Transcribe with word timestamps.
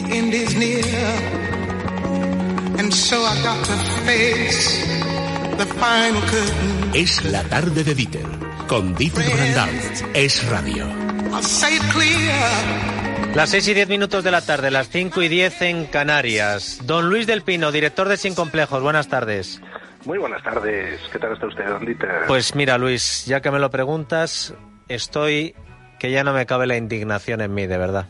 the 0.00 0.16
end 0.16 0.34
is 0.34 0.54
near. 0.56 0.84
And 2.78 2.92
so 2.92 3.16
I 3.16 3.34
got 3.42 3.64
to 3.66 3.76
face 4.06 4.86
the 5.56 5.66
final 5.66 6.20
curtain. 6.22 6.90
Es 6.94 7.24
la 7.24 7.42
tarde 7.44 7.84
de 7.84 7.94
Dieter, 7.94 8.26
con 8.68 8.94
Dieter 8.94 9.24
Brandal. 9.30 9.70
Es 10.14 10.48
radio. 10.48 10.86
I'll 11.32 11.42
say 11.42 11.76
it 11.76 11.82
clear. 11.92 13.34
Las 13.34 13.50
6 13.50 13.68
y 13.68 13.74
10 13.74 13.88
minutos 13.88 14.24
de 14.24 14.30
la 14.30 14.40
tarde, 14.40 14.70
las 14.70 14.88
5 14.88 15.22
y 15.22 15.28
10 15.28 15.62
en 15.62 15.86
Canarias. 15.86 16.80
Don 16.84 17.08
Luis 17.08 17.26
del 17.26 17.42
Pino, 17.42 17.70
director 17.72 18.08
de 18.08 18.16
Sin 18.16 18.34
Complejos, 18.34 18.82
buenas 18.82 19.08
tardes. 19.08 19.60
Muy 20.04 20.18
buenas 20.18 20.42
tardes. 20.42 21.00
¿Qué 21.12 21.18
tal 21.18 21.32
está 21.34 21.46
usted, 21.46 21.66
don 21.66 21.84
Dieter? 21.84 22.26
Pues 22.26 22.54
mira, 22.54 22.78
Luis, 22.78 23.26
ya 23.26 23.40
que 23.40 23.50
me 23.50 23.58
lo 23.58 23.70
preguntas, 23.70 24.54
estoy 24.88 25.54
que 25.98 26.10
ya 26.10 26.24
no 26.24 26.32
me 26.32 26.46
cabe 26.46 26.66
la 26.66 26.76
indignación 26.76 27.40
en 27.40 27.52
mí, 27.52 27.66
de 27.66 27.76
verdad. 27.76 28.06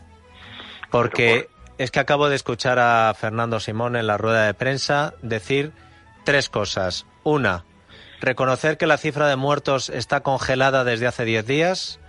Porque 0.89 1.49
es 1.79 1.91
que 1.91 2.01
acabo 2.01 2.27
de 2.27 2.35
escuchar 2.35 2.77
a 2.77 3.11
Fernando 3.13 3.61
Simón 3.61 3.95
en 3.95 4.05
la 4.05 4.17
rueda 4.17 4.45
de 4.45 4.53
prensa 4.53 5.13
decir 5.21 5.71
tres 6.25 6.49
cosas. 6.49 7.05
Una, 7.23 7.63
reconocer 8.19 8.77
que 8.77 8.85
la 8.85 8.97
cifra 8.97 9.29
de 9.29 9.37
muertos 9.37 9.87
está 9.87 10.19
congelada 10.19 10.83
desde 10.83 11.07
hace 11.07 11.23
diez 11.23 11.47
días. 11.47 11.99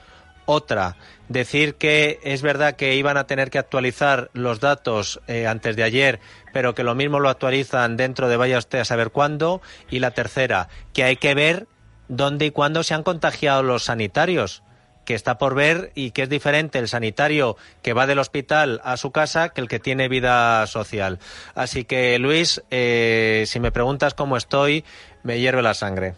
Otra, 0.45 0.97
decir 1.29 1.77
que 1.77 2.19
es 2.25 2.43
verdad 2.43 2.75
que 2.75 2.97
iban 2.97 3.17
a 3.17 3.29
tener 3.29 3.51
que 3.51 3.61
actualizar 3.61 4.31
los 4.33 4.59
datos 4.59 5.21
eh, 5.29 5.47
antes 5.47 5.77
de 5.77 5.85
ayer, 5.85 6.19
pero 6.53 6.75
que 6.75 6.83
lo 6.83 6.97
mismo 6.97 7.21
lo 7.21 7.29
actualizan 7.29 7.97
dentro 7.97 8.29
de 8.29 8.37
vaya 8.37 8.59
usted 8.59 8.81
a 8.81 8.85
saber 8.85 9.13
cuándo. 9.13 9.63
Y 9.89 10.01
la 10.01 10.11
tercera, 10.11 10.69
que 10.93 11.05
hay 11.05 11.15
que 11.15 11.37
ver 11.37 11.69
dónde 12.09 12.47
y 12.47 12.51
cuándo 12.51 12.83
se 12.83 12.95
han 12.95 13.05
contagiado 13.05 13.63
los 13.63 13.85
sanitarios 13.85 14.65
que 15.11 15.17
está 15.17 15.39
por 15.39 15.57
ver 15.57 15.91
y 15.97 16.13
que 16.13 16.23
es 16.23 16.29
diferente 16.29 16.79
el 16.79 16.87
sanitario 16.87 17.57
que 17.83 17.95
va 17.95 18.07
del 18.07 18.21
hospital 18.21 18.81
a 18.85 18.97
su 18.97 19.11
casa 19.11 19.49
que 19.49 19.61
el 19.61 19.67
que 19.67 19.81
tiene 19.81 20.07
vida 20.07 20.65
social. 20.69 21.19
Así 21.57 21.85
que, 21.85 22.17
Luis, 22.21 22.63
eh, 22.71 23.43
si 23.47 23.59
me 23.59 23.73
preguntas 23.73 24.15
cómo 24.15 24.37
estoy, 24.37 24.85
me 25.25 25.41
hierve 25.41 25.63
la 25.63 25.75
sangre. 25.75 26.15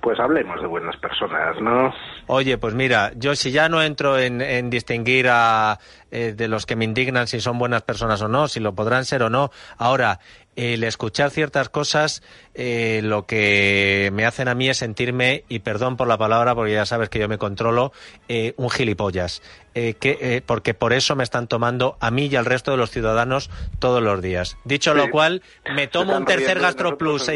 Pues 0.00 0.18
hablemos 0.18 0.60
de 0.60 0.66
buenas 0.66 0.96
personas, 0.96 1.60
¿no? 1.60 1.94
Oye, 2.26 2.58
pues 2.58 2.74
mira, 2.74 3.12
yo 3.14 3.36
si 3.36 3.52
ya 3.52 3.68
no 3.68 3.84
entro 3.84 4.18
en, 4.18 4.68
distinguir 4.68 5.28
a 5.30 5.78
eh, 6.10 6.34
de 6.36 6.48
los 6.48 6.66
que 6.66 6.74
me 6.74 6.84
indignan 6.84 7.28
si 7.28 7.38
son 7.40 7.56
buenas 7.56 7.82
personas 7.82 8.20
o 8.22 8.26
no, 8.26 8.48
si 8.48 8.58
lo 8.58 8.74
podrán 8.74 9.04
ser 9.04 9.22
o 9.22 9.30
no. 9.30 9.50
Ahora, 9.76 10.18
el 10.58 10.84
escuchar 10.84 11.30
ciertas 11.30 11.68
cosas, 11.68 12.22
eh, 12.54 13.00
lo 13.04 13.26
que 13.26 14.10
me 14.12 14.26
hacen 14.26 14.48
a 14.48 14.54
mí 14.54 14.68
es 14.68 14.78
sentirme, 14.78 15.44
y 15.48 15.60
perdón 15.60 15.96
por 15.96 16.08
la 16.08 16.18
palabra, 16.18 16.54
porque 16.54 16.72
ya 16.72 16.84
sabes 16.84 17.08
que 17.08 17.18
yo 17.18 17.28
me 17.28 17.38
controlo, 17.38 17.92
eh, 18.28 18.54
un 18.56 18.68
gilipollas. 18.70 19.42
que, 19.74 20.42
porque 20.44 20.74
por 20.74 20.92
eso 20.92 21.14
me 21.14 21.22
están 21.22 21.46
tomando 21.46 21.96
a 22.00 22.10
mí 22.10 22.26
y 22.26 22.34
al 22.34 22.44
resto 22.44 22.72
de 22.72 22.76
los 22.76 22.90
ciudadanos 22.90 23.48
todos 23.78 24.02
los 24.02 24.20
días. 24.20 24.56
Dicho 24.64 24.92
lo 24.92 25.08
cual, 25.08 25.40
me 25.72 25.86
tomo 25.86 26.16
un 26.16 26.24
tercer 26.24 26.58
GastroPlus. 26.58 27.30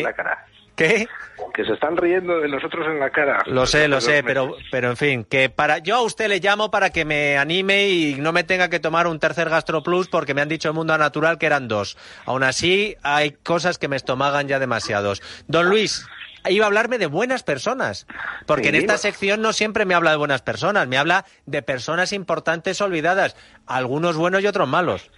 ¿Qué? 0.83 1.09
Que 1.55 1.65
se 1.65 1.75
están 1.75 1.97
riendo 1.97 2.41
de 2.41 2.49
nosotros 2.49 2.87
en 2.89 2.99
la 2.99 3.11
cara. 3.11 3.45
Lo 3.47 3.67
sé, 3.67 3.87
lo 3.87 4.01
sé, 4.01 4.25
pero, 4.25 4.57
pero 4.71 4.91
en 4.91 4.97
fin, 4.97 5.25
que 5.25 5.49
para 5.49 5.79
yo 5.79 5.97
a 5.97 6.03
usted 6.03 6.29
le 6.29 6.41
llamo 6.41 6.71
para 6.71 6.91
que 6.91 7.05
me 7.05 7.39
anime 7.39 7.89
y 7.89 8.15
no 8.17 8.33
me 8.33 8.43
tenga 8.43 8.69
que 8.69 8.81
tomar 8.81 9.07
un 9.07 9.21
tercer 9.21 9.49
GastroPlus 9.49 10.09
porque 10.09 10.35
me 10.35 10.41
han 10.41 10.49
dicho 10.49 10.71
en 10.71 10.75
Mundo 10.75 10.97
Natural 10.99 11.39
que 11.39 11.47
eran 11.47 11.69
dos. 11.69 11.97
Aún 12.27 12.43
así, 12.43 12.97
hay 13.03 13.31
cosas 13.31 13.79
que 13.79 13.87
me 13.87 13.97
estomagan 13.97 14.49
ya 14.49 14.59
demasiados. 14.59 15.23
Don 15.47 15.69
Luis, 15.69 16.05
iba 16.49 16.65
a 16.65 16.69
hablarme 16.69 16.99
de 16.99 17.07
buenas 17.07 17.45
personas, 17.45 18.07
porque 18.47 18.71
en 18.71 18.75
esta 18.75 18.97
sección 18.97 19.41
no 19.41 19.53
siempre 19.53 19.85
me 19.85 19.95
habla 19.95 20.11
de 20.11 20.17
buenas 20.17 20.43
personas, 20.43 20.89
me 20.89 20.99
habla 20.99 21.27
de 21.47 21.63
personas 21.63 22.13
importantes 22.13 22.81
olvidadas, 22.81 23.37
algunos 23.67 24.17
buenos 24.17 24.43
y 24.43 24.49
otros 24.49 24.69
malos. 24.69 25.11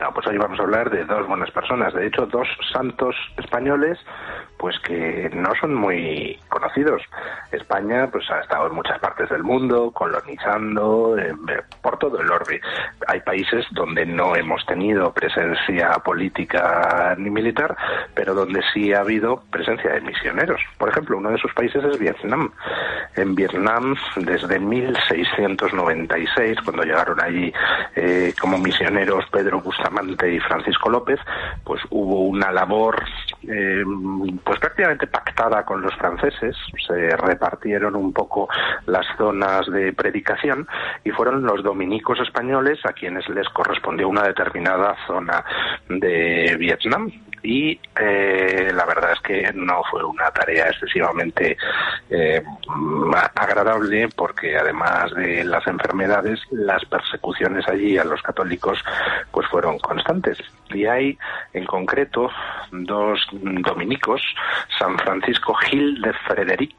No, 0.00 0.12
pues 0.12 0.26
hoy 0.26 0.36
vamos 0.36 0.58
a 0.58 0.62
hablar 0.62 0.90
de 0.90 1.04
dos 1.04 1.26
buenas 1.26 1.50
personas, 1.50 1.94
de 1.94 2.06
hecho 2.06 2.26
dos 2.26 2.46
santos 2.72 3.14
españoles 3.38 3.98
pues 4.64 4.78
que 4.78 5.28
no 5.34 5.50
son 5.60 5.74
muy 5.74 6.40
conocidos. 6.48 7.02
España 7.52 8.08
pues 8.10 8.24
ha 8.30 8.40
estado 8.40 8.68
en 8.68 8.74
muchas 8.74 8.98
partes 8.98 9.28
del 9.28 9.42
mundo, 9.42 9.90
colonizando 9.90 11.18
eh, 11.18 11.34
por 11.82 11.98
todo 11.98 12.18
el 12.18 12.30
orbe. 12.30 12.62
Hay 13.06 13.20
países 13.20 13.66
donde 13.72 14.06
no 14.06 14.34
hemos 14.34 14.64
tenido 14.64 15.12
presencia 15.12 15.90
política 16.02 17.14
ni 17.18 17.28
militar, 17.28 17.76
pero 18.14 18.32
donde 18.32 18.62
sí 18.72 18.94
ha 18.94 19.00
habido 19.00 19.42
presencia 19.50 19.92
de 19.92 20.00
misioneros. 20.00 20.62
Por 20.78 20.88
ejemplo, 20.88 21.18
uno 21.18 21.28
de 21.28 21.36
esos 21.36 21.52
países 21.52 21.84
es 21.84 21.98
Vietnam. 21.98 22.50
En 23.16 23.34
Vietnam, 23.34 23.94
desde 24.16 24.58
1696, 24.58 26.56
cuando 26.64 26.84
llegaron 26.84 27.20
allí 27.20 27.52
eh, 27.96 28.32
como 28.40 28.56
misioneros 28.56 29.26
Pedro 29.30 29.60
Bustamante 29.60 30.32
y 30.32 30.40
Francisco 30.40 30.88
López, 30.88 31.20
pues 31.64 31.82
hubo 31.90 32.22
una 32.22 32.50
labor 32.50 33.04
eh, 33.48 33.84
pues 34.44 34.58
prácticamente 34.58 35.06
pactada 35.06 35.64
con 35.64 35.82
los 35.82 35.94
franceses, 35.96 36.56
se 36.86 37.16
repartieron 37.16 37.96
un 37.96 38.12
poco 38.12 38.48
las 38.86 39.06
zonas 39.16 39.66
de 39.66 39.92
predicación 39.92 40.66
y 41.04 41.10
fueron 41.10 41.42
los 41.42 41.62
dominicos 41.62 42.20
españoles 42.20 42.78
a 42.84 42.92
quienes 42.92 43.28
les 43.28 43.48
correspondió 43.50 44.08
una 44.08 44.22
determinada 44.22 44.96
zona 45.06 45.44
de 45.88 46.56
Vietnam 46.58 47.10
y 47.44 47.78
eh, 48.00 48.72
la 48.74 48.86
verdad 48.86 49.12
es 49.12 49.20
que 49.20 49.52
no 49.52 49.82
fue 49.90 50.02
una 50.02 50.30
tarea 50.30 50.68
excesivamente 50.68 51.58
eh, 52.08 52.42
agradable 53.34 54.08
porque 54.16 54.56
además 54.56 55.14
de 55.14 55.44
las 55.44 55.66
enfermedades 55.66 56.40
las 56.50 56.82
persecuciones 56.86 57.68
allí 57.68 57.98
a 57.98 58.04
los 58.04 58.22
católicos 58.22 58.82
pues 59.30 59.46
fueron 59.48 59.78
constantes. 59.78 60.38
Y 60.70 60.86
hay 60.86 61.18
en 61.52 61.66
concreto 61.66 62.30
dos 62.72 63.20
dominicos 63.30 64.22
San 64.78 64.98
Francisco 64.98 65.52
Gil 65.54 66.00
de 66.00 66.14
Frederic 66.14 66.74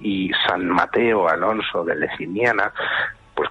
y 0.00 0.32
San 0.46 0.68
Mateo 0.68 1.28
Alonso 1.28 1.84
de 1.84 1.94
Leciniana 1.94 2.72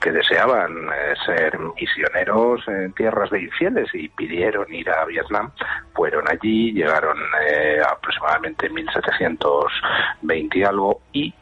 que 0.03 0.11
deseaban 0.11 0.71
eh, 0.89 1.13
ser 1.25 1.57
misioneros 1.57 2.67
en 2.67 2.91
tierras 2.91 3.29
de 3.29 3.43
infieles 3.43 3.87
y 3.93 4.09
pidieron 4.09 4.71
ir 4.73 4.89
a 4.89 5.05
Vietnam, 5.05 5.49
fueron 5.95 6.25
allí, 6.29 6.73
llegaron 6.73 7.17
eh, 7.49 7.79
aproximadamente 7.89 8.69
1720 8.69 10.59
y 10.59 10.63
algo 10.63 11.01
y 11.13 11.33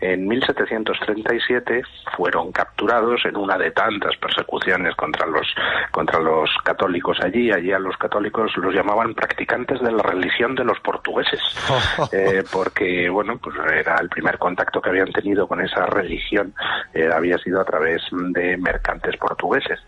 en 0.00 0.26
1737 0.28 1.82
fueron 2.16 2.52
capturados 2.52 3.24
en 3.24 3.36
una 3.36 3.56
de 3.58 3.70
tantas 3.70 4.16
persecuciones 4.16 4.94
contra 4.94 5.26
los 5.26 5.46
contra 5.90 6.20
los 6.20 6.50
católicos 6.64 7.18
allí. 7.22 7.50
Allí 7.50 7.72
a 7.72 7.78
los 7.78 7.96
católicos 7.96 8.56
los 8.56 8.74
llamaban 8.74 9.14
practicantes 9.14 9.80
de 9.80 9.92
la 9.92 10.02
religión 10.02 10.54
de 10.54 10.64
los 10.64 10.78
portugueses, 10.80 11.40
eh, 12.12 12.44
porque 12.52 13.08
bueno, 13.08 13.38
pues 13.38 13.56
era 13.72 13.96
el 14.00 14.08
primer 14.08 14.38
contacto 14.38 14.80
que 14.80 14.90
habían 14.90 15.12
tenido 15.12 15.46
con 15.46 15.60
esa 15.60 15.86
religión 15.86 16.54
eh, 16.94 17.08
había 17.12 17.38
sido 17.38 17.60
a 17.60 17.64
través 17.64 18.02
de 18.12 18.56
mercantes 18.56 19.16
portugueses 19.16 19.78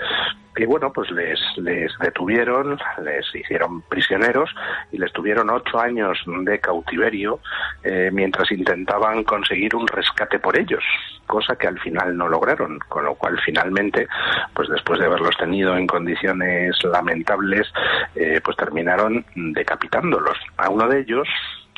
y 0.56 0.65
bueno, 0.65 0.92
pues 0.92 1.10
les, 1.12 1.38
les 1.56 1.91
detuvieron, 2.00 2.78
les 3.03 3.25
hicieron 3.34 3.82
prisioneros 3.82 4.50
y 4.91 4.98
les 4.98 5.12
tuvieron 5.12 5.48
ocho 5.48 5.78
años 5.78 6.19
de 6.27 6.59
cautiverio 6.59 7.41
eh, 7.82 8.10
mientras 8.12 8.50
intentaban 8.50 9.22
conseguir 9.25 9.75
un 9.77 9.87
rescate 10.00 10.38
por 10.38 10.59
ellos, 10.59 10.83
cosa 11.27 11.56
que 11.56 11.66
al 11.66 11.78
final 11.78 12.16
no 12.16 12.28
lograron, 12.28 12.78
con 12.88 13.05
lo 13.05 13.15
cual 13.15 13.38
finalmente, 13.44 14.09
pues 14.55 14.69
después 14.69 14.99
de 14.99 15.06
haberlos 15.06 15.37
tenido 15.37 15.77
en 15.77 15.87
condiciones 15.87 16.75
lamentables, 16.84 17.66
eh, 18.15 18.41
pues 18.43 18.56
terminaron 18.56 19.25
decapitándolos. 19.34 20.39
A 20.56 20.71
uno 20.71 20.89
de 20.89 21.00
ellos, 21.00 21.28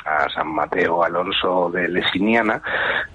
a 0.05 0.29
San 0.29 0.53
Mateo 0.53 1.03
Alonso 1.03 1.69
de 1.71 1.87
Lesiniana, 1.87 2.61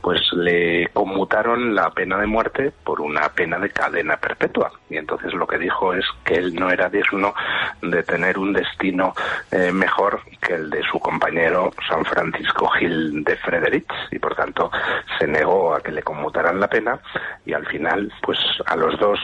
pues 0.00 0.20
le 0.32 0.88
conmutaron 0.92 1.74
la 1.74 1.90
pena 1.90 2.18
de 2.18 2.26
muerte 2.26 2.72
por 2.84 3.00
una 3.00 3.28
pena 3.30 3.58
de 3.58 3.70
cadena 3.70 4.16
perpetua. 4.16 4.72
Y 4.90 4.96
entonces 4.96 5.32
lo 5.34 5.46
que 5.46 5.58
dijo 5.58 5.94
es 5.94 6.04
que 6.24 6.34
él 6.34 6.54
no 6.54 6.70
era 6.70 6.88
digno 6.88 7.34
de 7.82 8.02
tener 8.02 8.38
un 8.38 8.52
destino 8.52 9.14
eh, 9.50 9.72
mejor 9.72 10.20
que 10.40 10.54
el 10.54 10.70
de 10.70 10.82
su 10.82 10.98
compañero 10.98 11.70
San 11.88 12.04
Francisco 12.04 12.68
Gil 12.68 13.24
de 13.24 13.36
Fredericks 13.36 13.94
y 14.10 14.18
por 14.18 14.34
tanto 14.34 14.70
se 15.18 15.26
negó 15.26 15.74
a 15.74 15.80
que 15.80 15.92
le 15.92 16.02
conmutaran 16.02 16.60
la 16.60 16.68
pena 16.68 16.98
y 17.44 17.52
al 17.52 17.66
final 17.66 18.10
pues 18.22 18.38
a 18.66 18.76
los 18.76 18.98
dos 18.98 19.20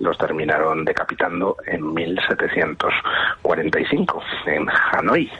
los 0.00 0.18
terminaron 0.18 0.84
decapitando 0.84 1.56
en 1.66 1.94
1745 1.94 4.22
en 4.46 4.66
Hanoi. 4.68 5.30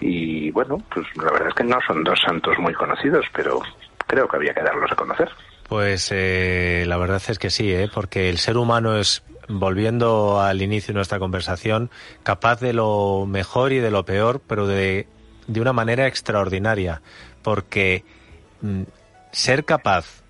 Y 0.00 0.50
bueno, 0.50 0.82
pues 0.92 1.01
pues 1.14 1.24
la 1.24 1.32
verdad 1.32 1.48
es 1.48 1.54
que 1.54 1.64
no 1.64 1.78
son 1.86 2.04
dos 2.04 2.20
santos 2.20 2.58
muy 2.58 2.74
conocidos, 2.74 3.26
pero 3.34 3.60
creo 4.06 4.28
que 4.28 4.36
había 4.36 4.54
que 4.54 4.62
darlos 4.62 4.90
a 4.90 4.96
conocer. 4.96 5.30
Pues 5.68 6.10
eh, 6.12 6.84
la 6.86 6.96
verdad 6.96 7.22
es 7.26 7.38
que 7.38 7.50
sí, 7.50 7.72
¿eh? 7.72 7.88
porque 7.92 8.28
el 8.28 8.38
ser 8.38 8.56
humano 8.56 8.96
es, 8.96 9.22
volviendo 9.48 10.40
al 10.40 10.60
inicio 10.60 10.92
de 10.92 10.98
nuestra 10.98 11.18
conversación, 11.18 11.90
capaz 12.22 12.60
de 12.60 12.72
lo 12.72 13.26
mejor 13.26 13.72
y 13.72 13.78
de 13.78 13.90
lo 13.90 14.04
peor, 14.04 14.40
pero 14.46 14.66
de, 14.66 15.06
de 15.46 15.60
una 15.60 15.72
manera 15.72 16.06
extraordinaria, 16.06 17.00
porque 17.42 18.04
mm, 18.60 18.82
ser 19.30 19.64
capaz 19.64 20.22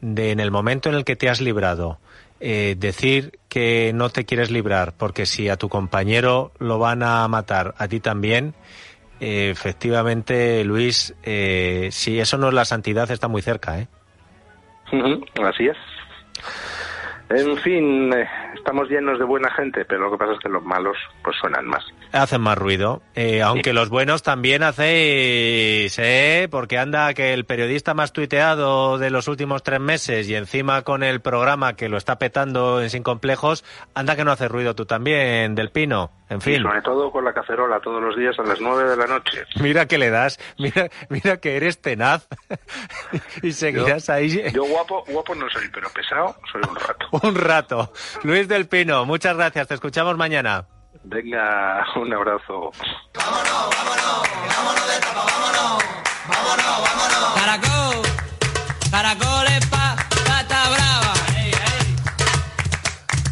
de, 0.00 0.32
en 0.32 0.40
el 0.40 0.50
momento 0.50 0.88
en 0.88 0.96
el 0.96 1.04
que 1.04 1.16
te 1.16 1.28
has 1.28 1.40
librado, 1.40 1.98
eh, 2.40 2.74
decir 2.78 3.38
que 3.50 3.92
no 3.94 4.08
te 4.08 4.24
quieres 4.24 4.50
librar, 4.50 4.94
porque 4.96 5.26
si 5.26 5.48
a 5.50 5.56
tu 5.56 5.68
compañero 5.68 6.52
lo 6.58 6.78
van 6.78 7.02
a 7.02 7.28
matar, 7.28 7.74
a 7.76 7.86
ti 7.86 8.00
también, 8.00 8.54
efectivamente, 9.20 10.64
Luis, 10.64 11.14
eh, 11.22 11.88
si 11.92 12.18
eso 12.18 12.38
no 12.38 12.48
es 12.48 12.54
la 12.54 12.64
santidad, 12.64 13.10
está 13.10 13.28
muy 13.28 13.42
cerca, 13.42 13.78
¿eh? 13.78 13.88
Así 15.44 15.68
es. 15.68 15.76
En 17.28 17.56
fin, 17.58 18.12
eh, 18.12 18.28
estamos 18.54 18.88
llenos 18.88 19.18
de 19.18 19.24
buena 19.24 19.50
gente, 19.52 19.84
pero 19.84 20.00
lo 20.02 20.10
que 20.10 20.18
pasa 20.18 20.32
es 20.32 20.38
que 20.40 20.48
los 20.48 20.64
malos 20.64 20.96
pues 21.22 21.36
suenan 21.36 21.66
más. 21.66 21.84
Hacen 22.12 22.40
más 22.40 22.58
ruido, 22.58 23.02
eh, 23.14 23.40
aunque 23.40 23.72
los 23.72 23.88
buenos 23.88 24.24
también 24.24 24.64
hacéis, 24.64 25.96
¿eh? 25.98 26.48
Porque 26.50 26.76
anda 26.76 27.14
que 27.14 27.32
el 27.32 27.44
periodista 27.44 27.94
más 27.94 28.12
tuiteado 28.12 28.98
de 28.98 29.10
los 29.10 29.28
últimos 29.28 29.62
tres 29.62 29.78
meses 29.78 30.28
y 30.28 30.34
encima 30.34 30.82
con 30.82 31.04
el 31.04 31.20
programa 31.20 31.76
que 31.76 31.88
lo 31.88 31.96
está 31.96 32.18
petando 32.18 32.82
en 32.82 32.90
Sin 32.90 33.04
Complejos, 33.04 33.64
anda 33.94 34.16
que 34.16 34.24
no 34.24 34.32
hace 34.32 34.48
ruido 34.48 34.74
tú 34.74 34.86
también, 34.86 35.54
Del 35.54 35.70
Pino. 35.70 36.10
En 36.28 36.40
fin. 36.40 36.60
Y 36.60 36.62
sobre 36.62 36.82
todo 36.82 37.10
con 37.10 37.24
la 37.24 37.32
cacerola 37.32 37.80
todos 37.80 38.02
los 38.02 38.16
días 38.16 38.36
a 38.38 38.42
las 38.42 38.60
nueve 38.60 38.88
de 38.88 38.96
la 38.96 39.06
noche. 39.06 39.44
Mira 39.60 39.86
que 39.86 39.98
le 39.98 40.10
das, 40.10 40.38
mira, 40.58 40.88
mira 41.08 41.36
que 41.38 41.56
eres 41.56 41.80
tenaz 41.80 42.28
y 43.42 43.52
seguirás 43.52 44.08
ahí. 44.10 44.50
Yo 44.52 44.64
guapo, 44.64 45.04
guapo 45.08 45.34
no 45.34 45.48
soy, 45.50 45.68
pero 45.72 45.88
pesado 45.90 46.36
soy 46.50 46.62
un 46.68 46.76
rato. 46.76 47.06
un 47.28 47.34
rato. 47.34 47.92
Luis 48.22 48.48
del 48.48 48.66
Pino, 48.66 49.04
muchas 49.04 49.36
gracias, 49.36 49.68
te 49.68 49.74
escuchamos 49.74 50.16
mañana. 50.16 50.66
Venga, 51.04 51.84
un 51.96 52.12
abrazo. 52.12 52.70
Vámonos, 53.14 53.76
vámonos, 53.76 54.22
vámonos 54.48 54.86
de 54.86 55.00
tapa, 55.00 55.24
vámonos, 55.24 55.84
vámonos, 56.28 56.82
vámonos. 56.84 57.34
Caracol, 57.34 58.02
caracoles 58.90 59.66
pa, 59.66 59.96
pata 60.26 60.68
brava. 60.68 61.14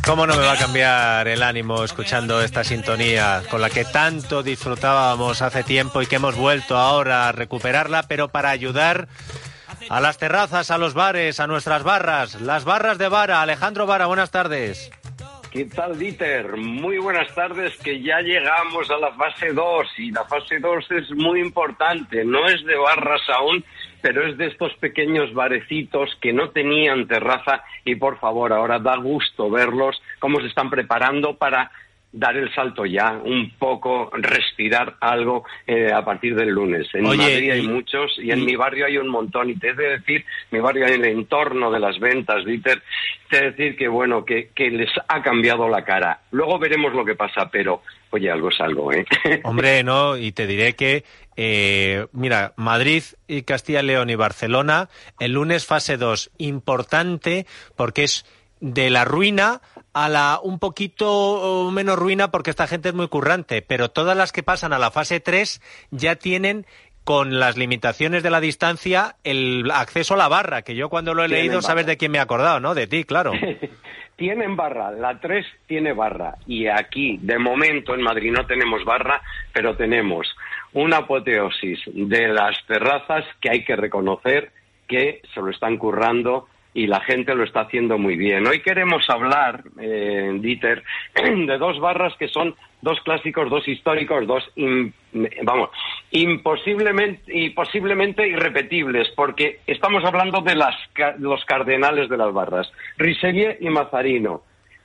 ¿Cómo 0.06 0.26
no 0.26 0.36
me 0.36 0.42
va 0.42 0.52
a 0.52 0.56
cambiar 0.56 1.28
el 1.28 1.42
ánimo 1.42 1.84
escuchando 1.84 2.40
esta 2.40 2.64
sintonía 2.64 3.42
con 3.50 3.60
la 3.60 3.68
que 3.68 3.84
tanto 3.84 4.42
disfrutábamos 4.42 5.42
hace 5.42 5.62
tiempo 5.62 6.00
y 6.00 6.06
que 6.06 6.16
hemos 6.16 6.34
vuelto 6.34 6.78
ahora 6.78 7.28
a 7.28 7.32
recuperarla, 7.32 8.04
pero 8.04 8.28
para 8.28 8.48
ayudar 8.48 9.08
a 9.90 10.00
las 10.00 10.16
terrazas, 10.16 10.70
a 10.70 10.78
los 10.78 10.94
bares, 10.94 11.40
a 11.40 11.46
nuestras 11.46 11.82
barras, 11.82 12.40
las 12.40 12.64
barras 12.64 12.96
de 12.96 13.08
Vara. 13.08 13.42
Alejandro 13.42 13.86
Vara, 13.86 14.06
buenas 14.06 14.30
tardes. 14.30 14.90
¿Qué 15.50 15.64
tal, 15.64 15.98
Dieter? 15.98 16.58
Muy 16.58 16.98
buenas 16.98 17.34
tardes, 17.34 17.74
que 17.78 18.02
ya 18.02 18.20
llegamos 18.20 18.90
a 18.90 18.98
la 18.98 19.12
fase 19.12 19.54
2 19.54 19.86
y 19.98 20.10
la 20.10 20.24
fase 20.24 20.58
2 20.58 20.90
es 20.90 21.10
muy 21.12 21.40
importante. 21.40 22.22
No 22.22 22.46
es 22.46 22.62
de 22.66 22.76
barras 22.76 23.22
aún, 23.34 23.64
pero 24.02 24.26
es 24.26 24.36
de 24.36 24.48
estos 24.48 24.74
pequeños 24.74 25.32
barecitos 25.32 26.10
que 26.20 26.34
no 26.34 26.50
tenían 26.50 27.08
terraza 27.08 27.64
y 27.86 27.94
por 27.94 28.18
favor, 28.18 28.52
ahora 28.52 28.78
da 28.78 28.96
gusto 28.96 29.48
verlos, 29.48 30.00
cómo 30.18 30.38
se 30.40 30.48
están 30.48 30.68
preparando 30.68 31.38
para 31.38 31.70
dar 32.10 32.36
el 32.36 32.52
salto 32.54 32.86
ya, 32.86 33.12
un 33.22 33.52
poco, 33.58 34.10
respirar 34.14 34.96
algo 35.00 35.44
eh, 35.66 35.92
a 35.92 36.04
partir 36.04 36.34
del 36.34 36.48
lunes. 36.48 36.86
En 36.94 37.04
Oye, 37.06 37.18
Madrid 37.18 37.50
hay 37.50 37.64
y- 37.64 37.68
muchos 37.68 38.12
y 38.18 38.30
en 38.30 38.40
y- 38.40 38.44
mi 38.46 38.56
barrio 38.56 38.86
hay 38.86 38.96
un 38.96 39.08
montón. 39.08 39.50
Y 39.50 39.56
te 39.56 39.68
he 39.70 39.74
de 39.74 39.98
decir, 39.98 40.24
mi 40.50 40.58
barrio 40.60 40.86
en 40.86 40.94
el 40.94 41.04
entorno 41.04 41.70
de 41.70 41.80
las 41.80 41.98
ventas, 41.98 42.44
Dieter, 42.44 42.82
te 43.28 43.36
he 43.36 43.40
de 43.42 43.50
decir 43.50 43.76
que, 43.76 43.88
bueno, 43.88 44.24
que, 44.24 44.48
que 44.54 44.70
les 44.70 44.90
ha 45.08 45.22
cambiado 45.22 45.68
la 45.68 45.84
cara. 45.84 46.22
Luego 46.30 46.58
veremos 46.58 46.94
lo 46.94 47.04
que 47.04 47.14
pasa, 47.14 47.50
pero, 47.52 47.82
oye, 48.10 48.30
algo 48.30 48.48
es 48.48 48.60
algo, 48.60 48.92
¿eh? 48.92 49.04
Hombre, 49.44 49.84
no, 49.84 50.16
y 50.16 50.32
te 50.32 50.46
diré 50.46 50.74
que, 50.74 51.04
eh, 51.36 52.06
mira, 52.12 52.54
Madrid 52.56 53.02
y 53.26 53.42
Castilla 53.42 53.80
y 53.82 53.86
León 53.86 54.08
y 54.10 54.14
Barcelona, 54.14 54.88
el 55.20 55.32
lunes 55.32 55.66
fase 55.66 55.98
2, 55.98 56.30
importante 56.38 57.46
porque 57.76 58.04
es 58.04 58.24
de 58.60 58.90
la 58.90 59.04
ruina 59.04 59.60
a 59.92 60.08
la 60.08 60.40
un 60.42 60.58
poquito 60.58 61.70
menos 61.72 61.98
ruina 61.98 62.30
porque 62.30 62.50
esta 62.50 62.66
gente 62.66 62.90
es 62.90 62.94
muy 62.94 63.08
currante, 63.08 63.62
pero 63.62 63.88
todas 63.88 64.16
las 64.16 64.32
que 64.32 64.42
pasan 64.42 64.72
a 64.72 64.78
la 64.78 64.90
fase 64.90 65.20
3 65.20 65.60
ya 65.90 66.16
tienen 66.16 66.66
con 67.04 67.38
las 67.38 67.56
limitaciones 67.56 68.22
de 68.22 68.30
la 68.30 68.40
distancia 68.40 69.16
el 69.24 69.70
acceso 69.70 70.14
a 70.14 70.18
la 70.18 70.28
barra, 70.28 70.62
que 70.62 70.74
yo 70.74 70.90
cuando 70.90 71.14
lo 71.14 71.24
he 71.24 71.28
leído 71.28 71.62
sabes 71.62 71.84
barra. 71.84 71.92
de 71.92 71.96
quién 71.96 72.12
me 72.12 72.18
he 72.18 72.20
acordado, 72.20 72.60
¿no? 72.60 72.74
De 72.74 72.86
ti, 72.86 73.04
claro. 73.04 73.32
Tienen 74.16 74.56
barra, 74.56 74.90
la 74.90 75.20
3 75.20 75.46
tiene 75.68 75.92
barra. 75.92 76.34
Y 76.44 76.66
aquí, 76.66 77.18
de 77.22 77.38
momento, 77.38 77.94
en 77.94 78.02
Madrid 78.02 78.32
no 78.32 78.46
tenemos 78.46 78.84
barra, 78.84 79.22
pero 79.52 79.76
tenemos 79.76 80.26
una 80.72 80.98
apoteosis 80.98 81.78
de 81.86 82.26
las 82.26 82.58
terrazas 82.66 83.24
que 83.40 83.48
hay 83.48 83.64
que 83.64 83.76
reconocer 83.76 84.50
que 84.88 85.22
se 85.32 85.40
lo 85.40 85.50
están 85.50 85.78
currando 85.78 86.48
y 86.78 86.86
la 86.86 87.00
gente 87.00 87.34
lo 87.34 87.42
está 87.42 87.62
haciendo 87.62 87.98
muy 87.98 88.16
bien. 88.16 88.46
Hoy 88.46 88.60
queremos 88.60 89.02
hablar, 89.10 89.64
eh, 89.80 90.30
Dieter, 90.38 90.84
de 91.14 91.58
dos 91.58 91.80
barras 91.80 92.14
que 92.16 92.28
son 92.28 92.54
dos 92.82 93.00
clásicos, 93.00 93.50
dos 93.50 93.66
históricos, 93.66 94.28
dos, 94.28 94.48
vamos, 95.42 95.70
imposiblemente, 96.12 97.36
y 97.36 97.50
posiblemente 97.50 98.28
irrepetibles, 98.28 99.08
porque 99.16 99.58
estamos 99.66 100.04
hablando 100.04 100.40
de 100.40 100.54
las, 100.54 100.76
los 101.18 101.44
cardenales 101.46 102.08
de 102.08 102.16
las 102.16 102.32
barras, 102.32 102.70
Richelieu 102.96 103.56
y 103.58 103.68
Mazarino. 103.70 104.42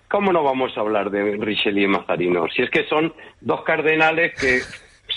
¿Cómo 0.10 0.34
no 0.34 0.44
vamos 0.44 0.76
a 0.76 0.82
hablar 0.82 1.12
de 1.12 1.38
Richelieu 1.38 1.84
y 1.84 1.94
Mazarino? 1.94 2.48
Si 2.56 2.64
es 2.64 2.72
que 2.72 2.86
son 2.86 3.14
dos 3.40 3.62
cardenales 3.62 4.34
que 4.34 4.62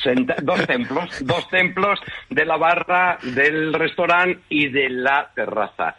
dos 0.42 0.66
templos, 0.66 1.24
dos 1.24 1.48
templos 1.48 1.98
de 2.28 2.44
la 2.44 2.58
barra, 2.58 3.18
del 3.22 3.72
restaurante 3.72 4.40
y 4.50 4.68
de 4.68 4.90
la 4.90 5.30
terraza. 5.34 5.96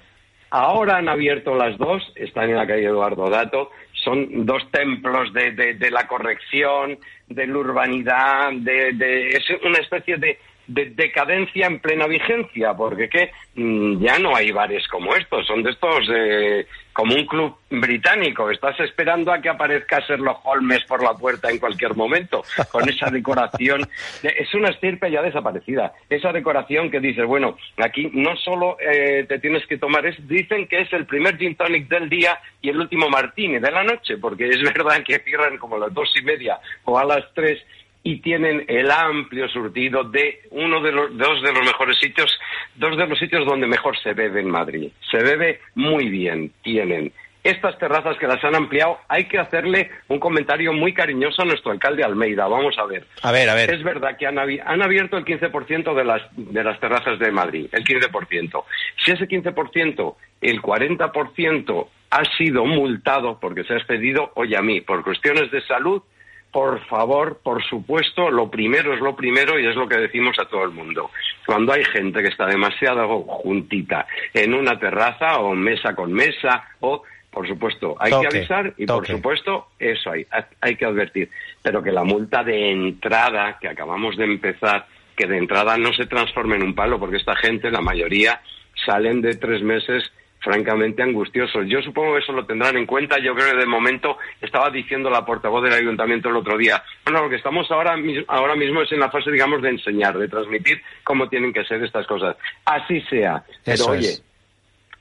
Ahora 0.49 0.97
han 0.97 1.09
abierto 1.09 1.55
las 1.55 1.77
dos, 1.77 2.01
están 2.15 2.49
en 2.49 2.55
la 2.57 2.65
calle 2.67 2.85
Eduardo 2.85 3.29
Dato, 3.29 3.71
son 3.91 4.45
dos 4.45 4.69
templos 4.71 5.33
de, 5.33 5.51
de- 5.51 5.73
de 5.73 5.91
la 5.91 6.07
corrección, 6.07 6.97
de 7.27 7.47
la 7.47 7.57
urbanidad, 7.57 8.51
de, 8.53 8.93
de- 8.93 9.29
es 9.29 9.43
una 9.63 9.79
especie 9.79 10.17
de, 10.17 10.39
de 10.67 10.85
decadencia 10.91 11.67
en 11.67 11.79
plena 11.79 12.07
vigencia, 12.07 12.73
porque 12.73 13.09
¿qué? 13.09 13.31
Mm, 13.55 14.03
ya 14.03 14.19
no 14.19 14.35
hay 14.35 14.51
bares 14.51 14.87
como 14.87 15.15
estos, 15.15 15.47
son 15.47 15.63
de 15.63 15.71
estos 15.71 16.07
eh, 16.13 16.67
como 16.93 17.15
un 17.15 17.25
club 17.25 17.55
británico, 17.69 18.49
estás 18.49 18.79
esperando 18.79 19.31
a 19.31 19.39
que 19.39 19.49
aparezca 19.49 19.99
Sherlock 19.99 20.43
Holmes 20.43 20.83
por 20.85 21.03
la 21.03 21.13
puerta 21.13 21.49
en 21.49 21.59
cualquier 21.59 21.95
momento, 21.95 22.43
con 22.71 22.89
esa 22.89 23.09
decoración, 23.09 23.87
es 24.23 24.53
una 24.55 24.69
estirpe 24.69 25.09
ya 25.11 25.21
desaparecida, 25.21 25.93
esa 26.09 26.33
decoración 26.33 26.89
que 26.89 26.99
dices, 26.99 27.25
bueno, 27.25 27.55
aquí 27.77 28.09
no 28.13 28.35
solo 28.35 28.77
eh, 28.79 29.25
te 29.29 29.39
tienes 29.39 29.65
que 29.67 29.77
tomar, 29.77 30.05
es, 30.05 30.15
dicen 30.27 30.67
que 30.67 30.81
es 30.81 30.91
el 30.91 31.05
primer 31.05 31.37
gin 31.37 31.55
tonic 31.55 31.87
del 31.87 32.09
día 32.09 32.39
y 32.61 32.69
el 32.69 32.79
último 32.79 33.09
martini 33.09 33.59
de 33.59 33.71
la 33.71 33.83
noche, 33.83 34.17
porque 34.17 34.49
es 34.49 34.61
verdad 34.75 35.03
que 35.05 35.19
cierran 35.19 35.57
como 35.57 35.75
a 35.75 35.79
las 35.79 35.93
dos 35.93 36.11
y 36.19 36.23
media 36.23 36.59
o 36.83 36.97
a 36.97 37.05
las 37.05 37.31
tres 37.33 37.63
y 38.07 38.21
tienen 38.21 38.63
el 38.69 38.89
amplio 38.89 39.49
surtido 39.49 40.05
de 40.05 40.39
uno 40.51 40.79
de 40.79 40.93
los 40.93 41.17
dos 41.17 41.41
de 41.41 41.51
los 41.51 41.65
mejores 41.65 41.97
sitios, 41.99 42.39
dos 42.75 42.95
de 42.95 43.05
los 43.05 43.19
sitios 43.19 43.45
donde 43.45 43.67
mejor 43.67 43.97
se 44.01 44.13
bebe 44.13 44.39
en 44.39 44.49
Madrid. 44.49 44.89
Se 45.11 45.17
bebe 45.17 45.59
muy 45.75 46.07
bien, 46.07 46.53
tienen 46.63 47.11
estas 47.43 47.77
terrazas 47.77 48.17
que 48.17 48.25
las 48.25 48.41
han 48.45 48.55
ampliado, 48.55 48.99
hay 49.09 49.25
que 49.25 49.39
hacerle 49.39 49.91
un 50.07 50.19
comentario 50.19 50.71
muy 50.71 50.93
cariñoso 50.93 51.41
a 51.41 51.45
nuestro 51.45 51.71
alcalde 51.71 52.05
Almeida. 52.05 52.47
Vamos 52.47 52.77
a 52.77 52.85
ver. 52.85 53.05
A 53.23 53.33
ver, 53.33 53.49
a 53.49 53.55
ver. 53.55 53.73
Es 53.73 53.83
verdad 53.83 54.15
que 54.17 54.25
han, 54.25 54.39
han 54.39 54.81
abierto 54.81 55.17
el 55.17 55.25
15% 55.25 55.93
de 55.93 56.05
las, 56.05 56.21
de 56.33 56.63
las 56.63 56.79
terrazas 56.79 57.19
de 57.19 57.31
Madrid, 57.31 57.67
el 57.73 57.83
15%. 57.83 58.63
Si 59.03 59.11
ese 59.11 59.27
15%, 59.27 60.15
el 60.41 60.61
40% 60.61 61.87
ha 62.09 62.23
sido 62.37 62.65
multado 62.65 63.37
porque 63.41 63.65
se 63.65 63.73
ha 63.73 63.77
expedido, 63.77 64.31
oye 64.35 64.55
a 64.55 64.61
mí, 64.61 64.79
por 64.79 65.03
cuestiones 65.03 65.51
de 65.51 65.61
salud, 65.61 66.01
por 66.51 66.83
favor, 66.87 67.39
por 67.43 67.63
supuesto, 67.63 68.31
lo 68.31 68.49
primero 68.49 68.93
es 68.93 68.99
lo 68.99 69.15
primero 69.15 69.59
y 69.59 69.67
es 69.67 69.75
lo 69.75 69.87
que 69.87 69.97
decimos 69.97 70.37
a 70.39 70.45
todo 70.45 70.63
el 70.63 70.71
mundo. 70.71 71.11
Cuando 71.45 71.73
hay 71.73 71.83
gente 71.83 72.21
que 72.21 72.29
está 72.29 72.45
demasiado 72.45 73.07
juntita 73.23 74.07
en 74.33 74.53
una 74.53 74.79
terraza 74.79 75.39
o 75.39 75.53
mesa 75.53 75.93
con 75.93 76.11
mesa 76.13 76.63
o, 76.79 77.03
por 77.29 77.47
supuesto, 77.47 77.95
hay 77.99 78.11
Toque, 78.11 78.27
que 78.29 78.37
avisar 78.37 78.73
y, 78.77 78.85
por 78.85 79.05
supuesto, 79.05 79.67
eso 79.77 80.11
hay, 80.11 80.25
hay 80.61 80.75
que 80.75 80.85
advertir. 80.85 81.29
Pero 81.61 81.83
que 81.83 81.91
la 81.91 82.03
multa 82.03 82.43
de 82.43 82.71
entrada 82.71 83.57
que 83.59 83.67
acabamos 83.67 84.15
de 84.17 84.25
empezar, 84.25 84.87
que 85.15 85.27
de 85.27 85.37
entrada 85.37 85.77
no 85.77 85.93
se 85.93 86.05
transforme 86.05 86.55
en 86.55 86.63
un 86.63 86.75
palo, 86.75 86.99
porque 86.99 87.17
esta 87.17 87.35
gente, 87.35 87.69
la 87.69 87.81
mayoría, 87.81 88.41
salen 88.85 89.21
de 89.21 89.35
tres 89.35 89.61
meses 89.61 90.11
francamente 90.39 91.03
angustiosos. 91.03 91.65
Yo 91.67 91.81
supongo 91.81 92.13
que 92.13 92.19
eso 92.19 92.31
lo 92.31 92.45
tendrán 92.45 92.77
en 92.77 92.85
cuenta. 92.85 93.17
Yo 93.19 93.33
creo 93.35 93.51
que 93.51 93.57
de 93.57 93.65
momento 93.65 94.17
estaba 94.41 94.69
diciendo 94.69 95.09
la 95.09 95.25
portavoz 95.25 95.63
del 95.63 95.73
ayuntamiento 95.73 96.29
el 96.29 96.37
otro 96.37 96.57
día. 96.57 96.83
Bueno, 97.05 97.23
lo 97.23 97.29
que 97.29 97.37
estamos 97.37 97.69
ahora, 97.71 97.95
ahora 98.27 98.55
mismo 98.55 98.81
es 98.81 98.91
en 98.91 98.99
la 98.99 99.09
fase, 99.09 99.31
digamos, 99.31 99.61
de 99.61 99.69
enseñar, 99.69 100.17
de 100.17 100.27
transmitir 100.27 100.81
cómo 101.03 101.27
tienen 101.29 101.53
que 101.53 101.65
ser 101.65 101.83
estas 101.83 102.05
cosas. 102.07 102.35
Así 102.65 103.01
sea. 103.09 103.43
Pero 103.63 103.75
Eso 103.75 103.91
oye, 103.91 104.09
es. 104.09 104.23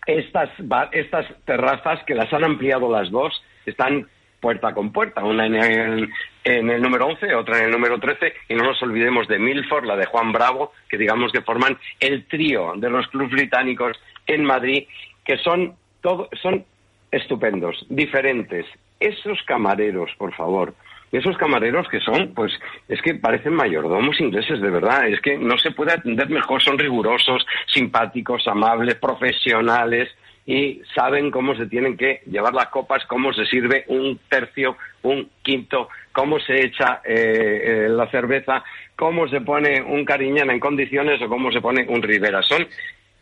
estas, 0.07 0.51
estas 0.93 1.27
terrazas 1.45 2.03
que 2.05 2.15
las 2.15 2.33
han 2.33 2.45
ampliado 2.45 2.91
las 2.91 3.11
dos 3.11 3.43
están 3.67 4.07
puerta 4.41 4.73
con 4.75 4.93
puerta, 4.93 5.25
una 5.25 5.47
en 5.47 5.55
el, 5.57 6.11
en 6.45 6.71
el 6.71 6.81
número 6.81 7.07
11, 7.07 7.35
otra 7.35 7.59
en 7.59 7.65
el 7.65 7.71
número 7.71 7.99
13, 7.99 8.33
y 8.49 8.55
no 8.55 8.65
nos 8.65 8.81
olvidemos 8.83 9.27
de 9.29 9.39
Milford, 9.39 9.87
la 9.87 9.97
de 9.97 10.07
Juan 10.07 10.31
Bravo, 10.31 10.73
que 10.89 10.99
digamos 10.99 11.33
que 11.33 11.41
forman 11.41 11.79
el 11.99 12.27
trío 12.27 12.75
de 12.77 12.91
los 12.91 13.09
clubes 13.09 13.33
británicos 13.33 13.99
en 14.27 14.45
Madrid, 14.45 14.87
que 15.27 15.39
son, 15.39 15.75
todo, 16.01 16.29
son 16.41 16.65
estupendos, 17.11 17.85
diferentes. 17.89 18.67
Esos 19.01 19.43
camareros, 19.43 20.11
por 20.17 20.35
favor, 20.35 20.75
esos 21.13 21.37
camareros 21.37 21.89
que 21.89 22.01
son, 22.01 22.33
pues, 22.35 22.53
es 22.89 23.01
que 23.03 23.15
parecen 23.15 23.55
mayordomos 23.55 24.21
ingleses, 24.21 24.61
de 24.61 24.71
verdad. 24.71 25.07
Es 25.09 25.21
que 25.21 25.39
no 25.39 25.57
se 25.59 25.71
puede 25.71 25.93
atender 25.93 26.29
mejor, 26.29 26.63
son 26.63 26.79
rigurosos, 26.79 27.47
simpáticos, 27.73 28.47
amables, 28.49 28.97
profesionales 28.97 30.09
y 30.47 30.81
saben 30.95 31.31
cómo 31.31 31.57
se 31.57 31.67
tienen 31.67 31.97
que 31.97 32.21
llevar 32.27 32.55
las 32.55 32.69
copas, 32.69 33.05
cómo 33.07 33.33
se 33.33 33.47
sirve 33.47 33.85
un 33.89 34.19
tercio, 34.29 34.77
un 35.03 35.29
quinto, 35.43 35.89
cómo 36.13 36.39
se 36.39 36.67
echa 36.67 37.01
eh, 37.05 37.87
eh, 37.87 37.89
la 37.89 38.09
cerveza, 38.11 38.63
cómo 38.95 39.27
se 39.29 39.41
pone 39.41 39.83
un 39.83 40.05
cariñana 40.05 40.53
en 40.53 40.61
condiciones 40.61 41.21
o 41.21 41.29
cómo 41.29 41.51
se 41.51 41.61
pone 41.61 41.85
un 41.89 42.01
Rivera. 42.01 42.43
Son 42.43 42.67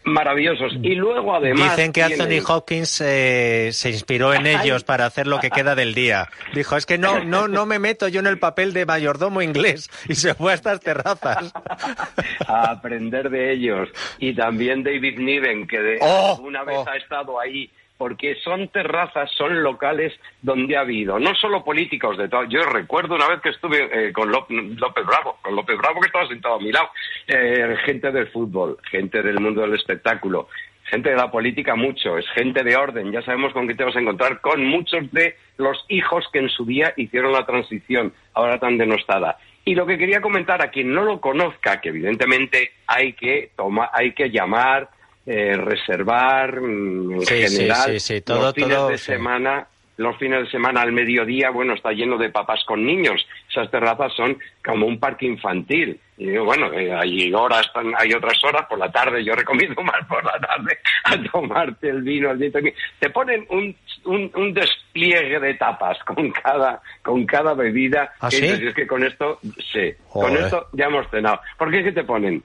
maravillosos. 0.05 0.75
Y 0.83 0.95
luego 0.95 1.35
además... 1.35 1.77
Dicen 1.77 1.93
que 1.93 2.03
Anthony 2.03 2.27
tienen- 2.29 2.45
Hopkins 2.47 3.01
eh, 3.01 3.71
se 3.73 3.91
inspiró 3.91 4.35
en 4.35 4.47
ellos 4.47 4.85
para 4.85 5.07
hacer 5.07 5.27
lo 5.27 5.41
que 5.41 5.51
queda 5.51 5.75
del 5.75 5.95
día. 5.95 6.29
Dijo, 6.55 6.77
es 6.77 6.87
que 6.87 6.99
no, 6.99 7.25
no, 7.25 7.49
no 7.49 7.67
me 7.67 7.79
meto 7.79 8.09
yo 8.09 8.21
en 8.21 8.27
el 8.27 8.39
papel 8.39 8.73
de 8.73 8.87
mayordomo 8.87 9.43
inglés. 9.43 9.91
Y 10.09 10.15
se 10.17 10.35
fue 10.35 10.53
a 10.53 10.55
estas 10.55 10.81
terrazas. 10.81 11.53
a 12.47 12.71
aprender 12.71 13.31
de 13.31 13.53
ellos. 13.53 13.89
Y 14.19 14.35
también 14.35 14.83
David 14.83 15.19
Niven, 15.19 15.67
que 15.67 15.81
de 15.81 15.99
Oh, 16.01 16.35
alguna 16.37 16.63
vez 16.65 16.77
oh. 16.79 16.89
ha 16.89 16.97
estado 16.97 17.41
ahí, 17.41 17.71
porque 17.97 18.35
son 18.37 18.69
terrazas, 18.69 19.31
son 19.33 19.63
locales 19.63 20.13
donde 20.43 20.77
ha 20.77 20.81
habido, 20.81 21.19
no 21.19 21.35
solo 21.35 21.65
políticos 21.65 22.19
de 22.19 22.29
todo. 22.29 22.45
Yo 22.45 22.63
recuerdo 22.65 23.15
una 23.15 23.29
vez 23.29 23.41
que 23.41 23.51
estuve 23.51 24.09
eh, 24.09 24.13
con 24.13 24.31
López 24.31 25.07
Bravo, 25.07 25.39
con 25.41 25.55
López 25.55 25.79
Bravo 25.79 26.01
que 26.01 26.07
estaba 26.07 26.27
sentado 26.27 26.57
a 26.57 26.61
mi 26.61 26.73
lado, 26.73 26.89
eh, 27.29 27.77
gente 27.85 28.11
del 28.11 28.29
fútbol, 28.29 28.79
gente 28.91 29.23
del 29.23 29.41
mundo 29.41 29.63
del 29.63 29.75
espectáculo. 29.75 30.49
Gente 30.87 31.09
de 31.09 31.17
la 31.17 31.31
política, 31.31 31.75
mucho, 31.75 32.19
es 32.19 32.29
gente 32.33 32.63
de 32.63 32.77
orden, 32.77 33.11
ya 33.11 33.23
sabemos 33.23 33.55
con 33.55 33.67
qué 33.67 33.75
te 33.75 33.85
vas 33.85 33.97
a 33.97 34.01
encontrar, 34.01 34.43
con 34.43 34.63
muchos 34.67 35.11
de 35.13 35.35
los 35.57 35.83
hijos 35.89 36.29
que 36.31 36.41
en 36.41 36.51
su 36.51 36.67
día 36.67 36.93
hicieron 36.99 37.33
la 37.33 37.47
transición, 37.47 38.13
ahora 38.35 38.59
tan 38.59 38.77
denostada. 38.77 39.39
Y 39.65 39.75
lo 39.75 39.87
que 39.87 39.97
quería 39.97 40.21
comentar 40.21 40.61
a 40.61 40.71
quien 40.71 40.93
no 40.93 41.05
lo 41.05 41.23
conozca, 41.23 41.81
que 41.81 41.89
evidentemente 41.89 42.73
hay 42.87 43.15
que 43.15 43.51
tomar, 43.57 43.89
hay 43.95 44.13
que 44.13 44.29
llamar, 44.29 44.91
eh, 45.27 45.57
reservar, 45.57 46.61
mm, 46.61 47.21
Sí, 47.23 47.35
general, 47.47 47.93
sí, 47.93 48.01
sí, 48.01 48.21
todo- 48.21 48.43
los 48.43 48.55
fines 48.55 48.77
todo, 48.77 48.89
de 48.91 48.99
semana, 48.99 49.67
los 49.97 50.17
fines 50.19 50.41
de 50.45 50.51
semana 50.51 50.83
al 50.83 50.91
mediodía, 50.93 51.51
bueno, 51.51 51.75
está 51.75 51.93
lleno 51.93 52.19
de 52.19 52.29
papás 52.29 52.65
con 52.67 52.85
niños. 52.85 53.25
Esas 53.49 53.71
terrazas 53.71 54.13
son 54.15 54.37
como 54.65 54.87
un 54.87 54.99
parque 54.99 55.25
infantil. 55.27 56.01
Y 56.19 56.27
digo, 56.31 56.45
bueno, 56.45 56.73
eh, 56.73 56.93
hay 56.93 57.33
horas, 57.33 57.71
hay 57.99 58.13
otras 58.13 58.43
horas 58.45 58.67
por 58.69 58.79
la 58.79 58.91
tarde. 58.91 59.25
Yo 59.25 59.35
recomiendo 59.35 59.81
más 59.83 60.05
por 60.09 60.25
la 60.25 60.39
tarde 60.41 60.79
a 61.05 61.23
tomarte 61.31 61.89
el 61.91 62.03
vino, 62.03 62.31
el 62.33 62.41
tinto. 62.41 62.59
Te 62.99 63.11
ponen 63.11 63.47
un, 63.51 63.75
un, 64.05 64.31
un 64.35 64.53
despliegue 64.53 65.39
de 65.39 65.55
tapas 65.55 65.97
con 66.05 66.31
cada, 66.33 66.83
con 67.03 67.25
cada 67.25 67.55
bebida. 67.55 68.13
¿Ah, 68.21 68.29
que 68.31 68.37
sí? 68.37 68.43
dices, 68.43 68.63
es 68.63 68.75
que 68.75 68.87
con 68.89 69.05
esto, 69.05 69.39
sí, 69.73 69.93
con 70.13 70.37
esto 70.37 70.67
ya 70.73 70.87
hemos 70.87 71.09
cenado. 71.11 71.41
¿Por 71.57 71.71
qué 71.71 71.79
es 71.79 71.85
que 71.85 71.93
te 71.93 72.05
ponen? 72.05 72.43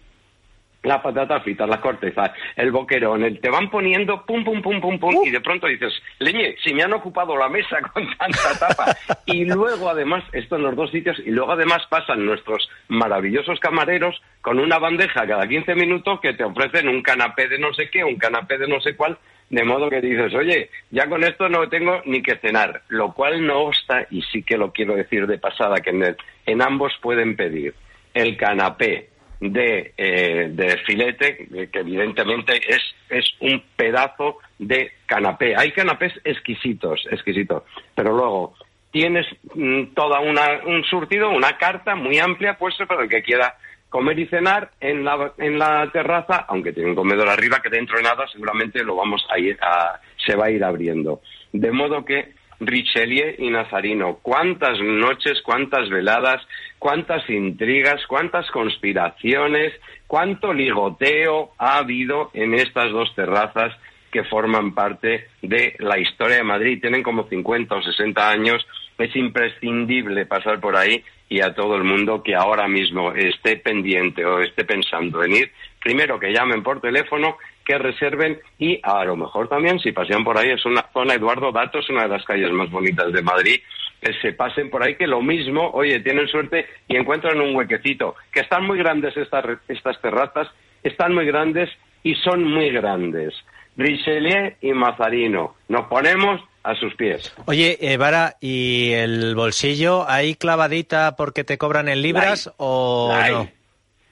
Las 0.84 1.02
patatas 1.02 1.44
fritas, 1.44 1.68
las 1.68 1.80
cortezas, 1.80 2.32
el 2.56 2.72
boquerón, 2.72 3.24
el- 3.24 3.40
te 3.42 3.50
van 3.50 3.70
poniendo 3.70 4.26
pum, 4.26 4.44
pum, 4.46 4.62
pum, 4.62 4.80
pum, 4.80 4.98
pum, 4.98 5.16
y 5.26 5.30
de 5.30 5.42
pronto 5.42 5.68
dices, 5.68 5.94
leñe, 6.20 6.56
si 6.64 6.74
me 6.74 6.84
han 6.84 6.94
ocupado 6.94 7.36
la 7.38 7.50
mesa 7.50 7.82
con 7.94 8.08
tanta 8.18 8.58
tapa. 8.58 8.96
y 9.26 9.44
luego 9.46 9.90
además, 9.90 10.24
esto 10.32 10.56
en 10.56 10.64
los 10.64 10.76
dos 10.76 10.90
sitios, 10.92 11.20
y 11.26 11.32
luego 11.32 11.52
además 11.52 11.82
pasan 11.90 12.26
nuestros 12.26 12.70
maravillosos 12.88 13.60
camareros 13.60 14.22
con 14.42 14.58
una 14.60 14.80
bandeja 14.80 15.28
cada 15.28 15.48
15 15.48 15.76
minutos 15.76 16.20
que 16.22 16.34
te 16.34 16.44
ofrecen 16.46 16.88
un 16.88 17.02
canapé 17.02 17.48
de 17.50 17.60
no 17.60 17.74
sé 17.74 17.90
qué, 17.90 18.04
un 18.04 18.16
canapé 18.18 18.58
de 18.58 18.68
no 18.68 18.80
sé 18.80 18.96
cuál, 18.96 19.18
de 19.50 19.64
modo 19.64 19.90
que 19.90 20.00
dices, 20.00 20.34
oye, 20.34 20.70
ya 20.92 21.08
con 21.10 21.24
esto 21.24 21.50
no 21.50 21.68
tengo 21.68 22.02
ni 22.06 22.22
que 22.22 22.38
cenar, 22.38 22.84
lo 22.88 23.12
cual 23.14 23.46
no 23.46 23.62
obsta, 23.64 24.06
y 24.12 24.22
sí 24.22 24.44
que 24.44 24.58
lo 24.58 24.72
quiero 24.72 24.96
decir 24.96 25.28
de 25.28 25.40
pasada, 25.40 25.78
que 25.82 25.90
en, 25.90 26.16
en 26.46 26.62
ambos 26.62 26.94
pueden 27.02 27.36
pedir 27.36 27.74
el 28.14 28.38
canapé 28.38 29.10
de, 29.40 29.94
eh, 29.98 30.50
de 30.52 30.78
filete, 30.86 31.48
que 31.72 31.80
evidentemente 31.80 32.60
es, 32.68 32.82
es 33.10 33.26
un 33.40 33.64
pedazo 33.76 34.38
de 34.58 34.92
canapé. 35.06 35.56
Hay 35.56 35.72
canapés 35.72 36.14
exquisitos, 36.24 37.06
exquisitos, 37.10 37.64
pero 37.96 38.14
luego 38.14 38.56
tienes 38.92 39.26
mm, 39.54 39.94
toda 39.94 40.20
una, 40.20 40.62
un 40.66 40.84
surtido, 40.84 41.30
una 41.30 41.58
carta 41.58 41.96
muy 41.96 42.18
amplia 42.20 42.58
puesta 42.58 42.86
para 42.86 43.04
el 43.04 43.10
que 43.10 43.24
quiera 43.24 43.56
comer 43.90 44.20
y 44.20 44.28
cenar 44.28 44.72
en 44.80 45.04
la, 45.04 45.34
en 45.38 45.58
la 45.58 45.90
terraza, 45.92 46.46
aunque 46.48 46.74
tiene 46.74 46.90
un 46.90 46.96
comedor 46.96 47.28
arriba 47.28 47.60
que 47.62 47.70
dentro 47.70 47.98
de 47.98 48.04
nada 48.04 48.28
seguramente 48.32 48.84
lo 48.84 48.96
vamos 48.96 49.26
a 49.30 49.40
ir 49.40 49.58
a, 49.62 50.00
se 50.26 50.36
va 50.36 50.46
a 50.46 50.52
ir 50.52 50.64
abriendo. 50.64 51.22
De 51.52 51.72
modo 51.72 52.06
que 52.06 52.34
Richelieu 52.60 53.36
y 53.38 53.50
Nazarino, 53.50 54.20
cuántas 54.22 54.80
noches, 54.80 55.42
cuántas 55.44 55.90
veladas, 55.90 56.42
cuántas 56.78 57.30
intrigas, 57.30 58.06
cuántas 58.08 58.50
conspiraciones, 58.52 59.74
cuánto 60.08 60.54
ligoteo 60.54 61.52
ha 61.58 61.78
habido 61.78 62.32
en 62.34 62.54
estas 62.54 62.92
dos 62.92 63.14
terrazas 63.16 63.74
que 64.12 64.24
forman 64.24 64.74
parte 64.74 65.28
de 65.42 65.76
la 65.80 66.00
historia 66.00 66.38
de 66.38 66.44
Madrid. 66.44 66.80
Tienen 66.82 67.04
como 67.04 67.28
50 67.28 67.76
o 67.76 67.82
60 67.82 68.30
años. 68.30 68.66
Es 68.98 69.16
imprescindible 69.16 70.26
pasar 70.26 70.60
por 70.60 70.76
ahí 70.76 71.04
y 71.30 71.42
a 71.42 71.54
todo 71.54 71.76
el 71.76 71.84
mundo 71.84 72.24
que 72.24 72.36
ahora 72.36 72.68
mismo 72.68 73.14
esté 73.14 73.58
pendiente 73.58 74.26
o 74.26 74.40
esté 74.40 74.66
pensando 74.66 75.24
en 75.24 75.36
ir, 75.36 75.52
primero 75.80 76.20
que 76.20 76.34
llamen 76.34 76.64
por 76.64 76.82
teléfono, 76.82 77.38
que 77.70 77.78
reserven 77.78 78.40
y 78.58 78.80
a 78.82 79.06
lo 79.06 79.16
mejor 79.16 79.48
también 79.48 79.78
si 79.80 79.92
pasean 79.92 80.24
por 80.24 80.36
ahí 80.40 80.50
es 80.50 80.66
una 80.66 80.84
zona 80.92 81.14
Eduardo 81.14 81.52
Dato 81.52 81.78
es 81.78 81.90
una 81.92 82.02
de 82.04 82.10
las 82.10 82.26
calles 82.26 82.52
más 82.52 82.72
bonitas 82.72 83.14
de 83.14 83.22
Madrid 83.22 83.60
que 84.02 84.12
se 84.24 84.34
pasen 84.34 84.72
por 84.72 84.82
ahí 84.82 84.96
que 84.96 85.06
lo 85.06 85.22
mismo 85.22 85.70
oye 85.70 86.00
tienen 86.00 86.28
suerte 86.28 86.66
y 86.88 86.96
encuentran 86.96 87.40
un 87.40 87.56
huequecito 87.56 88.16
que 88.32 88.40
están 88.40 88.66
muy 88.66 88.80
grandes 88.80 89.16
estas 89.16 89.46
estas 89.68 90.02
terrazas 90.02 90.48
están 90.82 91.14
muy 91.14 91.28
grandes 91.28 91.70
y 92.02 92.16
son 92.16 92.44
muy 92.44 92.72
grandes 92.72 93.36
Richelieu 93.78 94.54
y 94.62 94.74
Mazarino 94.74 95.54
nos 95.68 95.86
ponemos 95.86 96.42
a 96.64 96.74
sus 96.74 96.96
pies 96.96 97.32
Oye, 97.46 97.78
eh, 97.82 97.98
Vara, 97.98 98.36
¿y 98.42 98.94
el 98.94 99.36
bolsillo 99.36 100.10
ahí 100.10 100.34
clavadita 100.34 101.16
porque 101.16 101.44
te 101.44 101.60
cobran 101.60 101.88
en 101.88 102.02
libras 102.02 102.48
La 102.48 102.52
hay. 102.52 102.56
o 102.58 103.10
la 103.12 103.24
hay, 103.24 103.34
no? 103.34 103.50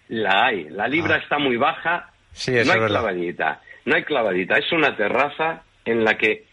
la 0.09 0.45
hay. 0.45 0.63
La 0.69 0.87
libra 0.87 1.15
Ah. 1.15 1.19
está 1.23 1.37
muy 1.39 1.57
baja. 1.57 2.11
Sí, 2.37 2.55
eso 2.55 2.67
no 2.67 2.73
hay 2.73 2.79
verdad. 2.79 2.99
clavadita. 3.01 3.61
No 3.85 3.95
hay 3.95 4.03
clavadita. 4.03 4.57
Es 4.57 4.71
una 4.71 4.95
terraza 4.95 5.63
en 5.85 6.03
la 6.03 6.17
que 6.17 6.45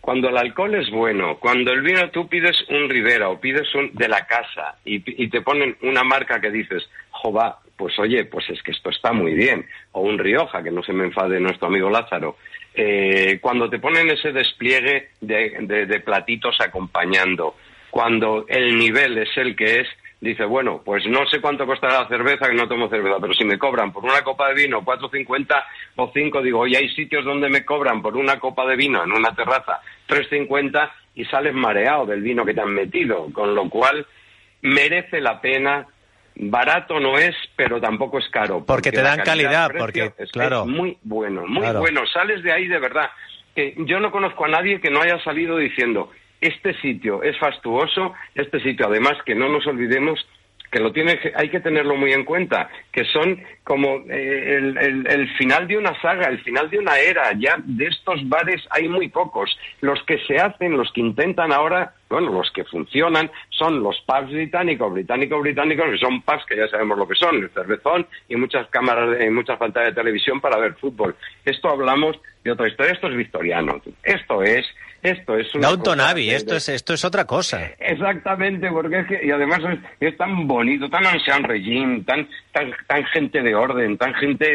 cuando 0.00 0.28
el 0.28 0.38
alcohol 0.38 0.74
es 0.76 0.88
bueno, 0.90 1.38
cuando 1.38 1.72
el 1.72 1.82
vino 1.82 2.08
tú 2.10 2.28
pides 2.28 2.56
un 2.68 2.88
Rivera 2.88 3.28
o 3.28 3.40
pides 3.40 3.74
un 3.74 3.90
de 3.94 4.08
la 4.08 4.26
casa 4.26 4.76
y, 4.84 5.02
y 5.22 5.28
te 5.28 5.42
ponen 5.42 5.76
una 5.82 6.02
marca 6.04 6.40
que 6.40 6.50
dices, 6.50 6.88
jova, 7.10 7.58
pues 7.76 7.98
oye, 7.98 8.24
pues 8.24 8.48
es 8.50 8.62
que 8.62 8.70
esto 8.70 8.90
está 8.90 9.12
muy 9.12 9.34
bien. 9.34 9.66
O 9.92 10.00
un 10.02 10.18
Rioja, 10.18 10.62
que 10.62 10.70
no 10.70 10.82
se 10.82 10.92
me 10.92 11.04
enfade 11.04 11.40
nuestro 11.40 11.68
amigo 11.68 11.90
Lázaro. 11.90 12.36
Eh, 12.74 13.38
cuando 13.40 13.68
te 13.68 13.78
ponen 13.80 14.08
ese 14.10 14.32
despliegue 14.32 15.10
de, 15.20 15.56
de- 15.60 15.86
de 15.86 16.00
platitos 16.00 16.56
acompañando, 16.60 17.56
cuando 17.90 18.46
el 18.48 18.78
nivel 18.78 19.18
es 19.18 19.36
el 19.36 19.56
que 19.56 19.80
es, 19.80 19.88
dice, 20.20 20.44
bueno, 20.44 20.82
pues 20.84 21.06
no 21.06 21.26
sé 21.26 21.40
cuánto 21.40 21.64
costará 21.66 22.02
la 22.02 22.08
cerveza, 22.08 22.48
que 22.48 22.54
no 22.54 22.66
tomo 22.68 22.88
cerveza, 22.88 23.16
pero 23.20 23.32
si 23.34 23.44
me 23.44 23.58
cobran 23.58 23.92
por 23.92 24.04
una 24.04 24.22
copa 24.22 24.48
de 24.48 24.54
vino 24.54 24.82
4.50 24.82 25.64
o 25.96 26.10
5, 26.12 26.42
digo, 26.42 26.66
y 26.66 26.74
hay 26.74 26.88
sitios 26.90 27.24
donde 27.24 27.48
me 27.48 27.64
cobran 27.64 28.02
por 28.02 28.16
una 28.16 28.38
copa 28.38 28.66
de 28.66 28.76
vino 28.76 29.02
en 29.02 29.12
una 29.12 29.34
terraza 29.34 29.80
3.50 30.08 30.90
y 31.14 31.24
sales 31.26 31.54
mareado 31.54 32.06
del 32.06 32.22
vino 32.22 32.44
que 32.44 32.54
te 32.54 32.60
han 32.60 32.74
metido, 32.74 33.28
con 33.32 33.54
lo 33.54 33.68
cual 33.68 34.06
merece 34.62 35.20
la 35.20 35.40
pena. 35.40 35.86
Barato 36.40 37.00
no 37.00 37.18
es, 37.18 37.34
pero 37.56 37.80
tampoco 37.80 38.18
es 38.20 38.28
caro. 38.28 38.64
Porque 38.64 38.92
te 38.92 39.02
dan 39.02 39.20
calidad, 39.24 39.72
porque, 39.76 40.12
es, 40.18 40.30
claro. 40.30 40.60
es 40.62 40.68
muy 40.68 40.96
bueno, 41.02 41.44
muy 41.48 41.62
Claro. 41.62 41.80
bueno. 41.80 42.06
Sales 42.06 42.44
de 42.44 42.52
ahí 42.52 42.68
de 42.68 42.78
verdad. 42.78 43.10
Que 43.56 43.74
yo 43.78 43.98
no 43.98 44.12
conozco 44.12 44.44
a 44.44 44.48
nadie 44.48 44.80
que 44.80 44.88
no 44.88 45.00
haya 45.02 45.18
salido 45.24 45.56
diciendo 45.56 46.12
este 46.40 46.74
sitio 46.80 47.22
es 47.22 47.36
fastuoso, 47.38 48.14
este 48.34 48.60
sitio 48.60 48.86
además 48.86 49.14
que 49.24 49.34
no 49.34 49.48
nos 49.48 49.66
olvidemos 49.66 50.26
que 50.70 50.80
lo 50.80 50.92
tiene 50.92 51.18
hay 51.34 51.48
que 51.48 51.60
tenerlo 51.60 51.96
muy 51.96 52.12
en 52.12 52.26
cuenta, 52.26 52.68
que 52.92 53.02
son 53.06 53.42
como 53.64 54.04
eh, 54.10 54.56
el- 54.58 55.06
el 55.08 55.28
final 55.38 55.66
de 55.66 55.78
una 55.78 55.98
saga, 56.02 56.28
el 56.28 56.40
final 56.40 56.68
de 56.68 56.78
una 56.78 56.98
era. 56.98 57.32
Ya 57.38 57.56
de 57.64 57.86
estos 57.86 58.28
bares 58.28 58.62
hay 58.70 58.86
muy 58.86 59.08
pocos. 59.08 59.56
Los 59.80 60.02
que 60.02 60.18
se 60.26 60.36
hacen, 60.36 60.76
los 60.76 60.92
que 60.92 61.00
intentan 61.00 61.52
ahora, 61.54 61.94
bueno, 62.10 62.30
los 62.32 62.50
que 62.52 62.64
funcionan, 62.64 63.30
son 63.58 63.82
los 63.82 64.00
pubs 64.06 64.30
británicos, 64.30 64.92
británicos, 64.92 65.40
británicos, 65.42 65.90
que 65.90 65.98
son 65.98 66.22
pubs 66.22 66.44
que 66.46 66.56
ya 66.56 66.68
sabemos 66.68 66.96
lo 66.96 67.08
que 67.08 67.14
son, 67.14 67.36
el 67.36 67.50
cervezón 67.50 68.06
y 68.28 68.36
muchas 68.36 68.66
cámaras, 68.68 69.20
y 69.20 69.28
muchas 69.30 69.58
pantallas 69.58 69.90
de 69.94 70.00
televisión 70.00 70.40
para 70.40 70.58
ver 70.58 70.74
fútbol. 70.74 71.16
Esto 71.44 71.68
hablamos 71.68 72.16
de 72.44 72.52
otra 72.52 72.68
historia. 72.68 72.92
Esto 72.92 73.08
es 73.08 73.16
victoriano. 73.16 73.80
Esto 74.02 74.42
es, 74.42 74.66
esto 75.02 75.36
es 75.36 75.54
una 75.54 75.68
Downton 75.68 76.00
Abbey, 76.00 76.30
esto 76.30 76.56
es, 76.56 76.68
esto 76.68 76.94
es 76.94 77.04
otra 77.04 77.24
cosa. 77.24 77.72
Exactamente, 77.78 78.70
porque 78.70 79.00
es 79.00 79.06
que, 79.06 79.20
y 79.26 79.30
además 79.30 79.60
es, 80.00 80.08
es 80.08 80.16
tan 80.16 80.46
bonito, 80.46 80.88
tan 80.88 81.06
ancien 81.06 81.44
regime, 81.44 82.02
tan, 82.04 82.28
tan, 82.52 82.72
tan 82.86 83.04
gente 83.06 83.42
de 83.42 83.54
orden, 83.54 83.96
tan 83.98 84.14
gente 84.14 84.46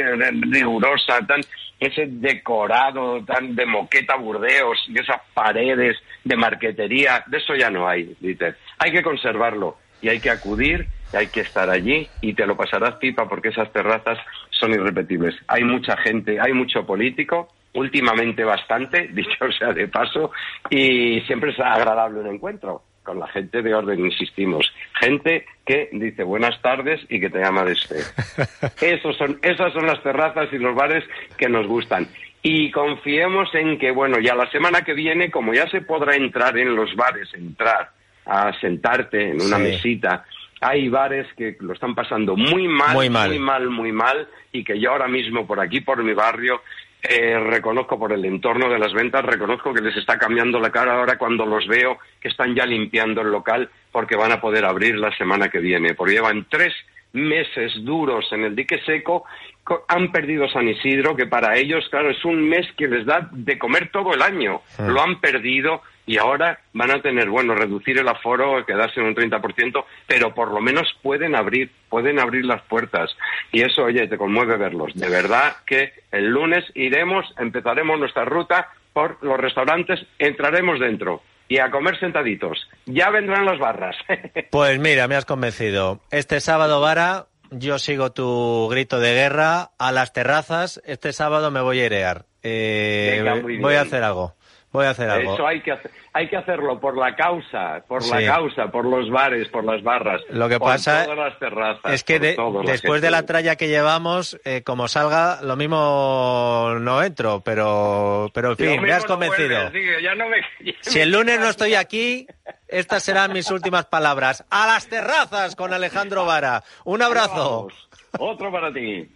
rigurosa, 0.51 1.19
tan 1.27 1.41
ese 1.79 2.05
decorado 2.07 3.23
tan 3.25 3.55
de 3.55 3.65
moqueta 3.65 4.15
Burdeos 4.15 4.79
y 4.87 4.99
esas 4.99 5.21
paredes 5.33 5.97
de 6.23 6.35
marquetería, 6.35 7.23
de 7.27 7.37
eso 7.37 7.55
ya 7.55 7.69
no 7.69 7.87
hay, 7.87 8.15
dice. 8.19 8.55
Hay 8.83 8.91
que 8.91 9.01
conservarlo 9.01 9.77
y 10.01 10.09
hay 10.09 10.19
que 10.19 10.29
acudir, 10.29 10.87
y 11.13 11.15
hay 11.15 11.27
que 11.27 11.39
estar 11.39 11.69
allí 11.69 12.05
y 12.19 12.33
te 12.33 12.45
lo 12.45 12.57
pasarás 12.57 12.95
pipa 12.95 13.29
porque 13.29 13.47
esas 13.47 13.71
terrazas 13.71 14.19
son 14.49 14.73
irrepetibles. 14.73 15.35
Hay 15.47 15.63
mucha 15.63 15.95
gente, 15.95 16.37
hay 16.37 16.51
mucho 16.51 16.85
político, 16.85 17.47
últimamente 17.75 18.43
bastante, 18.43 19.07
dicho 19.13 19.49
sea 19.57 19.71
de 19.71 19.87
paso, 19.87 20.31
y 20.69 21.21
siempre 21.21 21.51
es 21.51 21.59
agradable 21.61 22.19
un 22.19 22.27
encuentro 22.27 22.81
con 23.03 23.19
la 23.19 23.27
gente 23.27 23.61
de 23.61 23.73
orden, 23.73 24.05
insistimos. 24.05 24.69
Gente 24.99 25.45
que 25.65 25.87
dice 25.93 26.23
buenas 26.23 26.61
tardes 26.61 26.99
y 27.07 27.21
que 27.21 27.29
te 27.29 27.39
llama 27.39 27.63
de 27.63 27.71
usted. 27.71 28.03
Esos 28.81 29.15
son, 29.15 29.39
esas 29.43 29.71
son 29.71 29.87
las 29.87 30.03
terrazas 30.03 30.51
y 30.51 30.57
los 30.57 30.75
bares 30.75 31.05
que 31.37 31.47
nos 31.47 31.67
gustan. 31.67 32.05
Y 32.41 32.69
confiemos 32.71 33.47
en 33.55 33.79
que, 33.79 33.91
bueno, 33.91 34.19
ya 34.19 34.35
la 34.35 34.51
semana 34.51 34.81
que 34.81 34.93
viene, 34.93 35.31
como 35.31 35.53
ya 35.53 35.69
se 35.69 35.79
podrá 35.79 36.17
entrar 36.17 36.57
en 36.57 36.75
los 36.75 36.93
bares, 36.97 37.33
entrar 37.33 37.89
a 38.25 38.53
sentarte 38.59 39.29
en 39.31 39.41
una 39.41 39.57
Sí. 39.57 39.63
mesita, 39.63 40.25
hay 40.61 40.87
bares 40.89 41.27
que 41.35 41.57
lo 41.59 41.73
están 41.73 41.93
pasando 41.93 42.35
muy 42.37 42.67
mal, 42.67 42.93
Muy 42.95 43.09
mal. 43.09 43.29
muy 43.29 43.39
mal, 43.39 43.69
muy 43.69 43.91
mal, 43.91 44.27
y 44.51 44.63
que 44.63 44.79
yo 44.79 44.91
ahora 44.91 45.07
mismo 45.07 45.45
por 45.45 45.59
aquí, 45.59 45.81
por 45.81 46.01
mi 46.03 46.13
barrio, 46.13 46.61
eh, 47.01 47.37
reconozco 47.37 47.99
por 47.99 48.13
el 48.13 48.23
entorno 48.23 48.69
de 48.69 48.79
las 48.79 48.93
ventas, 48.93 49.25
reconozco 49.25 49.73
que 49.73 49.81
les 49.81 49.97
está 49.97 50.17
cambiando 50.17 50.57
la 50.61 50.71
cara 50.71 50.93
ahora 50.95 51.17
cuando 51.17 51.45
los 51.45 51.67
veo 51.67 51.99
que 52.21 52.29
están 52.29 52.55
ya 52.55 52.65
limpiando 52.65 53.19
el 53.21 53.29
local 53.29 53.69
porque 53.91 54.15
van 54.15 54.31
a 54.31 54.39
poder 54.39 54.63
abrir 54.63 54.95
la 54.97 55.13
semana 55.17 55.49
que 55.49 55.59
viene, 55.59 55.95
porque 55.95 56.13
llevan 56.13 56.45
tres 56.49 56.73
meses 57.13 57.71
duros 57.85 58.25
en 58.31 58.43
el 58.43 58.55
dique 58.55 58.79
seco, 58.85 59.23
co- 59.63 59.85
han 59.87 60.11
perdido 60.11 60.47
San 60.49 60.67
Isidro, 60.67 61.15
que 61.15 61.27
para 61.27 61.55
ellos, 61.57 61.87
claro, 61.89 62.09
es 62.09 62.23
un 62.25 62.49
mes 62.49 62.67
que 62.77 62.87
les 62.87 63.05
da 63.05 63.29
de 63.31 63.57
comer 63.57 63.89
todo 63.91 64.13
el 64.13 64.21
año, 64.21 64.61
lo 64.79 65.01
han 65.01 65.19
perdido 65.21 65.81
y 66.05 66.17
ahora 66.17 66.59
van 66.73 66.91
a 66.91 67.01
tener, 67.01 67.29
bueno, 67.29 67.55
reducir 67.55 67.97
el 67.97 68.07
aforo, 68.09 68.65
quedarse 68.65 68.99
en 68.99 69.05
un 69.05 69.15
30%, 69.15 69.85
pero 70.05 70.33
por 70.33 70.51
lo 70.51 70.59
menos 70.59 70.93
pueden 71.01 71.33
abrir, 71.35 71.71
pueden 71.87 72.19
abrir 72.19 72.43
las 72.43 72.61
puertas. 72.63 73.15
Y 73.53 73.61
eso, 73.61 73.83
oye, 73.85 74.07
te 74.07 74.17
conmueve 74.17 74.57
verlos. 74.57 74.93
De 74.95 75.07
verdad 75.07 75.55
que 75.65 75.93
el 76.11 76.27
lunes 76.27 76.65
iremos, 76.75 77.25
empezaremos 77.39 77.97
nuestra 77.99 78.25
ruta 78.25 78.67
por 78.91 79.17
los 79.23 79.39
restaurantes, 79.39 80.05
entraremos 80.19 80.79
dentro 80.79 81.21
y 81.53 81.59
a 81.59 81.69
comer 81.69 81.99
sentaditos. 81.99 82.67
Ya 82.87 83.11
vendrán 83.11 83.45
las 83.45 83.59
barras. 83.59 83.95
Pues 84.49 84.79
mira, 84.79 85.07
me 85.07 85.15
has 85.15 85.25
convencido. 85.25 85.99
Este 86.09 86.39
sábado, 86.39 86.81
Vara, 86.81 87.27
yo 87.51 87.77
sigo 87.77 88.11
tu 88.11 88.67
grito 88.71 88.99
de 88.99 89.13
guerra 89.13 89.71
a 89.77 89.91
las 89.91 90.13
terrazas. 90.13 90.81
Este 90.85 91.13
sábado 91.13 91.51
me 91.51 91.61
voy 91.61 91.79
a 91.79 91.83
airear. 91.83 92.25
Eh, 92.41 93.21
Venga, 93.23 93.61
voy 93.61 93.75
a 93.75 93.81
hacer 93.81 94.03
algo. 94.03 94.35
Voy 94.73 94.85
a 94.87 94.89
hacer 94.89 95.07
algo. 95.09 95.35
Eso 95.35 95.45
hay 95.47 95.61
que, 95.61 95.71
hacer, 95.71 95.91
hay 96.13 96.27
que 96.27 96.35
hacerlo 96.35 96.79
por 96.79 96.97
la 96.97 97.15
causa, 97.15 97.83
por 97.87 98.01
Sí. 98.03 98.09
la 98.11 98.25
causa, 98.25 98.67
por 98.71 98.85
los 98.85 99.09
bares, 99.11 99.47
por 99.49 99.63
las 99.63 99.81
barras. 99.83 100.19
Lo 100.31 100.49
que 100.49 100.57
por 100.59 100.69
pasa 100.69 101.03
todas 101.05 101.17
las 101.19 101.39
terrazas, 101.39 101.93
es 101.93 102.03
que 102.03 102.19
de- 102.19 102.35
después 102.65 103.01
de 103.01 103.11
la 103.11 103.23
tralla 103.25 103.55
que 103.55 103.67
llevamos, 103.67 104.39
eh, 104.43 104.63
como 104.65 104.87
salga, 104.87 105.39
lo 105.43 105.55
mismo 105.55 106.73
no 106.79 107.03
entro, 107.03 107.41
pero, 107.45 108.29
pero 108.33 108.51
en 108.51 108.57
fin, 108.57 108.81
me 108.81 108.91
has 108.91 109.03
no 109.03 109.09
convencido. 109.09 109.47
vuelves, 109.61 109.73
digo, 109.73 109.99
ya 109.99 110.15
no 110.15 110.27
me- 110.27 110.41
ya 110.65 110.73
Si 110.81 110.99
el 110.99 111.11
lunes 111.11 111.39
no 111.39 111.49
estoy 111.49 111.75
aquí, 111.75 112.25
estas 112.67 113.03
serán 113.03 113.31
mis 113.31 113.51
últimas 113.51 113.85
palabras. 113.85 114.43
A 114.49 114.65
las 114.65 114.87
terrazas 114.87 115.55
con 115.55 115.71
Alejandro 115.71 116.25
Vara. 116.25 116.63
Un 116.83 117.03
abrazo. 117.03 117.67
Vamos, 117.69 117.89
Otro 118.17 118.51
para 118.51 118.73
ti. 118.73 119.07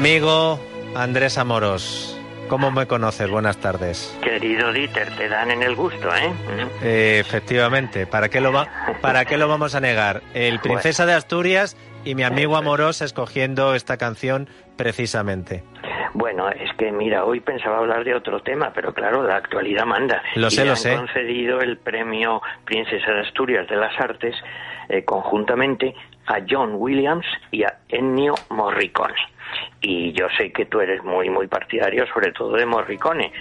Amigo 0.00 0.58
Andrés 0.96 1.36
Amoros, 1.36 2.18
¿cómo 2.48 2.70
me 2.70 2.86
conoces? 2.86 3.28
Buenas 3.28 3.58
tardes. 3.58 4.18
Querido 4.22 4.72
Dieter, 4.72 5.14
te 5.14 5.28
dan 5.28 5.50
en 5.50 5.62
el 5.62 5.74
gusto, 5.76 6.08
¿eh? 6.16 6.32
Eh, 6.82 7.18
efectivamente, 7.20 8.06
¿para 8.06 8.30
qué, 8.30 8.40
lo 8.40 8.50
va- 8.50 8.66
¿para 9.02 9.26
qué 9.26 9.36
lo 9.36 9.46
vamos 9.46 9.74
a 9.74 9.80
negar? 9.80 10.22
El 10.32 10.58
Princesa 10.60 11.04
de 11.04 11.12
Asturias 11.12 11.76
y 12.02 12.14
mi 12.14 12.22
amigo 12.22 12.56
Amorós 12.56 13.02
escogiendo 13.02 13.74
esta 13.74 13.98
canción 13.98 14.48
precisamente. 14.78 15.64
Bueno, 16.14 16.48
es 16.48 16.74
que 16.78 16.90
mira, 16.92 17.26
hoy 17.26 17.40
pensaba 17.40 17.76
hablar 17.76 18.02
de 18.02 18.14
otro 18.14 18.40
tema, 18.40 18.72
pero 18.74 18.94
claro, 18.94 19.22
la 19.22 19.36
actualidad 19.36 19.84
manda. 19.84 20.22
Lo 20.34 20.46
Y 20.46 20.52
sé, 20.52 20.60
le 20.62 20.68
lo 20.68 20.70
han 20.72 20.76
sé. 20.78 20.96
concedido 20.96 21.60
el 21.60 21.76
premio 21.76 22.40
Princesa 22.64 23.12
de 23.12 23.20
Asturias 23.20 23.68
de 23.68 23.76
las 23.76 23.92
Artes 24.00 24.34
eh, 24.88 25.04
conjuntamente 25.04 25.94
a 26.26 26.38
John 26.48 26.70
Williams 26.76 27.26
y 27.50 27.64
a 27.64 27.80
Ennio 27.90 28.32
Morricone. 28.48 29.14
Y 29.80 30.12
yo 30.12 30.26
sé 30.38 30.52
que 30.52 30.66
tú 30.66 30.80
eres 30.80 31.02
muy, 31.04 31.30
muy 31.30 31.46
partidario, 31.46 32.04
sobre 32.12 32.32
todo 32.32 32.52
de 32.56 32.66
Morricone. 32.66 33.32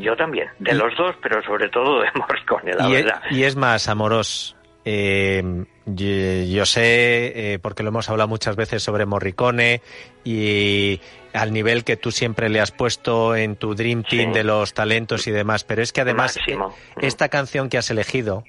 Yo 0.00 0.16
también, 0.16 0.48
de 0.58 0.74
los 0.74 0.96
dos, 0.96 1.16
pero 1.22 1.42
sobre 1.42 1.68
todo 1.68 2.00
de 2.00 2.08
Morricone, 2.14 2.74
la 2.74 2.88
y, 2.88 2.92
e- 2.94 3.02
verdad. 3.02 3.22
y 3.30 3.42
es 3.44 3.56
más, 3.56 3.88
Amorós, 3.88 4.56
eh, 4.84 5.42
yo, 5.86 6.66
sé, 6.66 7.54
eh, 7.54 7.58
porque 7.58 7.82
lo 7.82 7.88
hemos 7.90 8.08
hablado 8.10 8.28
muchas 8.28 8.56
veces 8.56 8.82
sobre 8.82 9.06
Morricone 9.06 9.80
y 10.24 11.00
al 11.32 11.52
nivel 11.52 11.84
que 11.84 11.96
tú 11.96 12.10
siempre 12.10 12.48
le 12.48 12.60
has 12.60 12.70
puesto 12.70 13.34
en 13.36 13.56
tu 13.56 13.74
Dream 13.74 14.02
Team 14.02 14.32
Sí. 14.32 14.38
de 14.38 14.44
los 14.44 14.74
talentos 14.74 15.26
y 15.26 15.30
demás, 15.30 15.64
pero 15.64 15.82
es 15.82 15.92
que 15.92 16.00
además 16.02 16.36
eh, 16.46 16.56
esta 17.00 17.28
canción 17.28 17.68
que 17.68 17.78
has 17.78 17.90
elegido, 17.90 18.44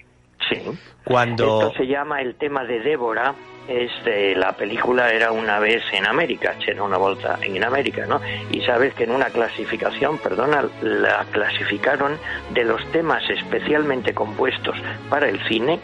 Sí. 0.49 0.61
cuando... 1.03 1.67
Esto 1.69 1.77
se 1.79 1.87
llama 1.87 2.21
el 2.21 2.35
tema 2.35 2.63
de 2.63 2.79
Débora. 2.79 3.33
Es 3.69 3.91
de 4.03 4.35
la 4.35 4.53
película 4.53 5.11
Era 5.11 5.31
una 5.31 5.59
vez 5.59 5.83
en 5.93 6.07
América, 6.07 6.55
era 6.65 6.81
una 6.81 6.97
vuelta 6.97 7.37
en 7.43 7.63
América, 7.63 8.07
¿no? 8.07 8.19
Y 8.49 8.61
sabes 8.61 8.95
que 8.95 9.03
en 9.03 9.11
una 9.11 9.27
clasificación, 9.27 10.17
perdona, 10.17 10.67
la 10.81 11.23
clasificaron 11.31 12.17
de 12.51 12.63
los 12.63 12.83
temas 12.91 13.21
especialmente 13.29 14.13
compuestos 14.15 14.75
para 15.07 15.29
el 15.29 15.39
cine, 15.47 15.79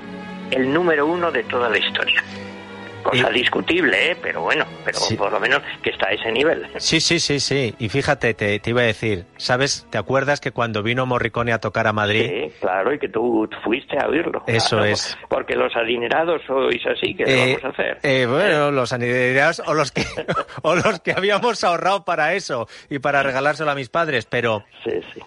el 0.50 0.74
número 0.74 1.06
uno 1.06 1.32
de 1.32 1.44
toda 1.44 1.70
la 1.70 1.78
historia. 1.78 2.24
Cosa 3.06 3.30
Y- 3.30 3.34
discutible, 3.36 4.12
¿eh? 4.12 4.18
Pero 4.20 4.42
bueno, 4.42 4.66
pero 4.84 4.98
Sí. 4.98 5.16
por 5.16 5.32
lo 5.32 5.40
menos 5.40 5.62
que 5.84 5.92
está 5.92 6.08
a 6.08 6.12
ese 6.14 6.32
nivel. 6.32 6.66
Sí, 6.78 7.00
sí, 7.00 7.20
sí, 7.20 7.40
sí. 7.40 7.76
Y 7.78 7.88
fíjate, 7.90 8.34
te, 8.34 8.60
te 8.60 8.70
iba 8.72 8.82
a 8.82 8.86
decir, 8.86 9.26
¿sabes? 9.38 9.86
¿Te 9.92 10.00
acuerdas 10.00 10.42
que 10.42 10.52
cuando 10.52 10.82
vino 10.82 11.06
Morricone 11.06 11.54
a 11.54 11.60
tocar 11.60 11.86
a 11.86 11.94
Madrid? 11.94 12.26
Sí, 12.28 12.54
claro, 12.60 12.92
y 12.94 12.98
que 12.98 13.08
tú 13.08 13.48
fuiste 13.64 13.96
a 14.00 14.08
oírlo. 14.08 14.44
Eso 14.48 14.78
Claro, 14.78 14.86
es. 14.86 15.16
Porque 15.30 15.56
los 15.56 15.76
adinerados 15.76 16.42
sois 16.48 16.82
así, 16.88 17.14
¿qué 17.16 17.24
Eh, 17.28 17.58
vamos 17.62 17.64
a 17.66 17.68
hacer? 17.82 18.00
eh, 18.02 18.26
bueno, 18.26 18.72
los 18.72 18.90
sanitarios 18.90 19.62
o 19.68 19.76
los 19.76 19.92
que 19.92 20.04
o 20.64 20.74
los 20.76 21.00
que 21.02 21.12
habíamos 21.12 21.64
ahorrado 21.64 22.06
para 22.06 22.34
eso 22.34 22.68
y 22.90 22.98
para 22.98 23.22
regalárselo 23.22 23.70
a 23.70 23.76
mis 23.76 23.90
padres, 23.90 24.26
pero 24.26 24.64
Sí, 24.84 25.00
sí. 25.14 25.22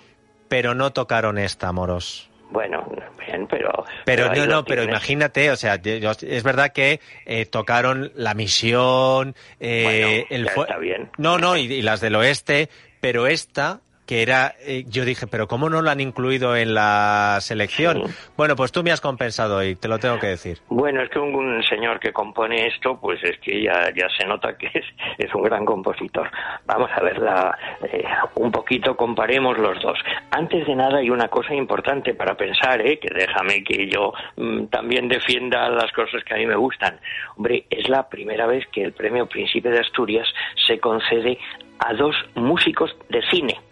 pero 0.49 0.75
no 0.75 0.93
tocaron 0.93 1.39
esta, 1.39 1.71
moros. 1.71 2.29
Bueno, 2.51 2.91
bien, 3.19 3.47
pero... 3.47 3.85
Pero 4.05 4.35
no, 4.35 4.47
no, 4.47 4.65
pero 4.65 4.83
imagínate, 4.83 5.51
o 5.51 5.57
sea, 5.57 5.75
es 5.83 6.43
verdad 6.43 6.73
que 6.73 7.01
eh, 7.27 7.45
tocaron 7.47 8.11
La 8.15 8.35
Misión, 8.35 9.35
eh, 9.61 10.25
Bueno, 10.31 10.43
el 10.43 10.47
está 10.47 10.79
bien. 10.79 11.11
No, 11.19 11.39
no, 11.39 11.57
y, 11.57 11.73
y 11.73 11.83
las 11.83 12.01
del 12.01 12.15
oeste, 12.15 12.71
pero 13.01 13.27
esta 13.27 13.81
que 14.09 14.23
era, 14.23 14.55
eh, 14.67 14.85
yo 14.89 15.05
dije, 15.05 15.27
pero 15.27 15.47
¿cómo 15.47 15.69
no 15.69 15.83
la 15.83 15.93
han 15.93 16.01
incluido 16.01 16.57
en 16.57 16.73
la 16.73 17.37
selección? 17.43 18.07
Sí. 18.07 18.15
Bueno, 18.39 18.57
pues 18.57 18.73
tú 18.73 18.83
me 18.83 18.91
has 18.91 19.03
compensado 19.03 19.63
y 19.63 19.77
te 19.77 19.87
lo 19.87 19.99
tengo 19.99 20.19
que 20.19 20.29
decir. 20.29 20.57
Bueno, 20.71 21.03
es 21.03 21.11
que 21.11 21.19
un, 21.19 21.35
un 21.35 21.63
señor 21.63 22.01
que 22.01 22.11
compone 22.11 22.69
esto, 22.69 22.99
pues 22.99 23.23
es 23.23 23.39
que 23.41 23.63
ya, 23.63 23.93
ya 23.95 24.09
se 24.17 24.25
nota 24.27 24.57
que 24.57 24.69
es, 24.73 24.87
es 25.19 25.35
un 25.35 25.43
gran 25.43 25.67
compositor. 25.67 26.31
Vamos 26.65 26.91
a 26.97 27.03
ver, 27.03 27.19
la, 27.19 27.55
eh, 27.83 28.03
un 28.37 28.51
poquito 28.51 28.97
comparemos 28.97 29.59
los 29.59 29.79
dos. 29.83 29.99
Antes 30.31 30.67
de 30.67 30.75
nada 30.75 31.01
hay 31.01 31.11
una 31.11 31.29
cosa 31.29 31.55
importante 31.55 32.15
para 32.15 32.35
pensar, 32.35 32.81
¿eh? 32.81 32.99
que 32.99 33.11
déjame 33.15 33.63
que 33.63 33.91
yo 33.91 34.15
mm, 34.37 34.69
también 34.69 35.09
defienda 35.09 35.69
las 35.69 35.93
cosas 35.93 36.25
que 36.25 36.33
a 36.33 36.39
mí 36.39 36.47
me 36.47 36.57
gustan. 36.57 36.99
Hombre, 37.37 37.67
es 37.69 37.91
la 37.91 38.09
primera 38.09 38.47
vez 38.47 38.67
que 38.73 38.85
el 38.85 38.95
premio 38.95 39.27
Príncipe 39.27 39.69
de 39.69 39.81
Asturias 39.81 40.27
se 40.67 40.81
concede 40.81 41.39
a 41.79 41.93
dos 41.93 42.17
músicos 42.35 42.97
de 43.11 43.21
cine. 43.31 43.68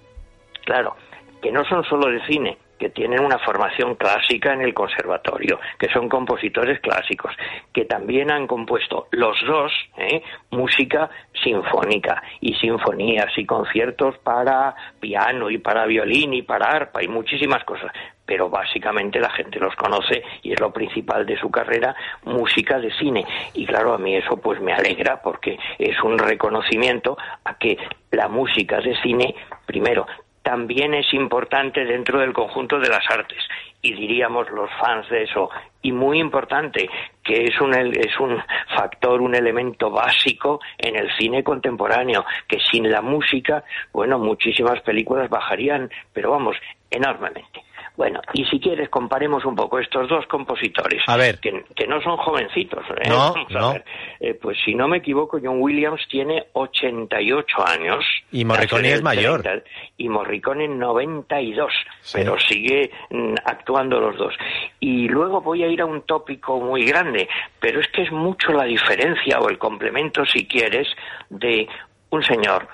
Claro, 0.67 0.97
que 1.41 1.53
no 1.53 1.65
son 1.65 1.85
solo 1.85 2.11
de 2.11 2.27
cine, 2.27 2.59
que 2.77 2.91
tienen 2.91 3.25
una 3.25 3.39
formación 3.39 3.95
clásica 3.95 4.53
en 4.53 4.63
el 4.63 4.75
conservatorio, 4.75 5.61
que 5.79 5.89
son 5.91 6.09
compositores 6.09 6.81
clásicos, 6.81 7.33
que 7.73 7.85
también 7.85 8.33
han 8.33 8.49
compuesto 8.49 9.07
los 9.13 9.39
dos 9.47 9.73
¿eh? 9.97 10.23
música 10.51 11.09
sinfónica 11.45 12.21
y 12.41 12.55
sinfonías 12.55 13.31
y 13.37 13.47
conciertos 13.47 14.19
para 14.19 14.75
piano 14.99 15.51
y 15.51 15.59
para 15.59 15.87
violín 15.87 16.35
y 16.35 16.43
para 16.43 16.67
arpa 16.67 17.01
y 17.01 17.07
muchísimas 17.07 17.63
cosas. 17.63 17.93
Pero 18.25 18.51
básicamente 18.51 19.21
la 19.21 19.31
gente 19.31 19.61
los 19.61 19.77
conoce 19.77 20.25
y 20.43 20.53
es 20.53 20.59
lo 20.59 20.73
principal 20.73 21.25
de 21.25 21.39
su 21.39 21.49
carrera, 21.49 21.95
música 22.25 22.81
de 22.81 22.91
cine. 22.95 23.25
Y 23.55 23.65
claro, 23.67 23.95
a 23.95 23.99
mí 23.99 24.17
eso 24.17 24.37
pues 24.39 24.61
me 24.61 24.73
alegra 24.73 25.23
porque 25.23 25.57
es 25.79 26.03
un 26.03 26.19
reconocimiento 26.19 27.17
a 27.45 27.57
que 27.57 27.79
la 28.11 28.27
música 28.27 28.81
de 28.81 29.01
cine, 29.01 29.33
primero, 29.65 30.07
también 30.47 30.95
es 30.95 31.13
importante 31.13 31.85
dentro 31.85 32.21
del 32.21 32.33
conjunto 32.33 32.79
de 32.79 32.89
las 32.89 33.05
artes 33.11 33.39
y 33.83 33.93
diríamos 33.95 34.49
los 34.51 34.71
fans 34.81 35.09
de 35.11 35.25
eso. 35.25 35.51
Y 35.83 35.91
muy 35.91 36.21
importante 36.21 36.89
que 37.25 37.47
es 37.47 37.61
un 37.61 37.75
es 37.75 38.21
un 38.21 38.41
factor 38.77 39.21
un 39.21 39.35
elemento 39.35 39.91
básico 39.91 40.61
en 40.79 40.95
el 40.95 41.11
cine 41.17 41.43
contemporáneo 41.43 42.25
que 42.47 42.61
sin 42.61 42.89
la 42.89 43.03
música 43.03 43.65
bueno 43.93 44.21
muchísimas 44.21 44.81
películas 44.83 45.29
bajarían 45.29 45.91
pero 46.13 46.31
vamos 46.31 46.57
enormemente 46.91 47.66
bueno, 47.97 48.21
y 48.35 48.45
si 48.45 48.61
quieres, 48.61 48.91
comparemos 48.91 49.45
un 49.45 49.57
poco 49.57 49.79
estos 49.79 50.09
dos 50.09 50.27
compositores. 50.27 51.03
A 51.07 51.17
ver. 51.17 51.39
Que, 51.39 51.65
que 51.75 51.87
no 51.87 52.01
son 52.03 52.17
jovencitos. 52.19 52.85
¿eh? 52.91 53.09
No, 53.09 53.33
Vamos 53.33 53.55
a 53.55 53.59
no. 53.59 53.73
ver. 53.73 53.85
Eh, 54.21 54.35
pues 54.35 54.59
si 54.65 54.75
no 54.75 54.87
me 54.87 54.99
equivoco, 54.99 55.39
John 55.43 55.61
Williams 55.61 56.01
tiene 56.11 56.45
88 56.53 57.67
años. 57.67 58.05
Y 58.33 58.45
Morricone 58.45 58.93
es 58.93 59.03
mayor. 59.03 59.43
30, 59.43 59.65
Y 59.97 60.09
Morricone 60.09 60.69
92. 60.69 61.73
Sí. 62.01 62.19
Pero 62.19 62.39
sigue 62.39 62.91
mm, 63.11 63.35
actuando 63.45 63.99
los 63.99 64.17
dos. 64.17 64.35
Y 64.79 65.09
luego 65.09 65.41
voy 65.41 65.63
a 65.63 65.69
ir 65.69 65.81
a 65.81 65.87
un 65.87 66.03
tópico 66.03 66.61
muy 66.61 66.85
grande, 66.85 67.29
pero 67.61 67.81
es 67.81 67.89
que 67.89 68.03
es 68.03 68.13
mucho 68.13 68.53
la 68.53 68.65
diferencia 68.65 69.39
o 69.41 69.49
el 69.49 69.57
complemento, 69.59 70.25
si 70.27 70.47
quieres, 70.47 70.87
de 71.31 71.67
un 72.11 72.23
señor 72.23 72.69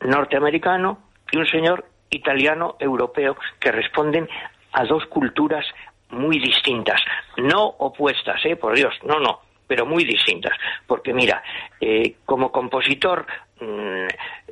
norteamericano 0.00 0.98
y 1.32 1.38
un 1.38 1.46
señor 1.46 1.84
italiano 2.10 2.76
europeo 2.78 3.36
que 3.58 3.72
responden 3.72 4.28
a 4.72 4.84
dos 4.84 5.06
culturas 5.06 5.66
muy 6.10 6.38
distintas, 6.38 7.00
no 7.36 7.64
opuestas, 7.66 8.44
eh, 8.44 8.56
por 8.56 8.74
Dios, 8.74 8.94
no, 9.04 9.20
no, 9.20 9.40
pero 9.66 9.86
muy 9.86 10.04
distintas, 10.04 10.52
porque 10.86 11.12
mira, 11.12 11.42
eh, 11.80 12.16
como 12.24 12.50
compositor, 12.50 13.26
mm, 13.60 14.06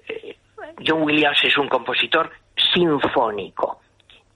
eh, 0.09 0.37
John 0.87 1.03
Williams 1.03 1.39
es 1.45 1.57
un 1.59 1.69
compositor 1.69 2.31
sinfónico. 2.73 3.81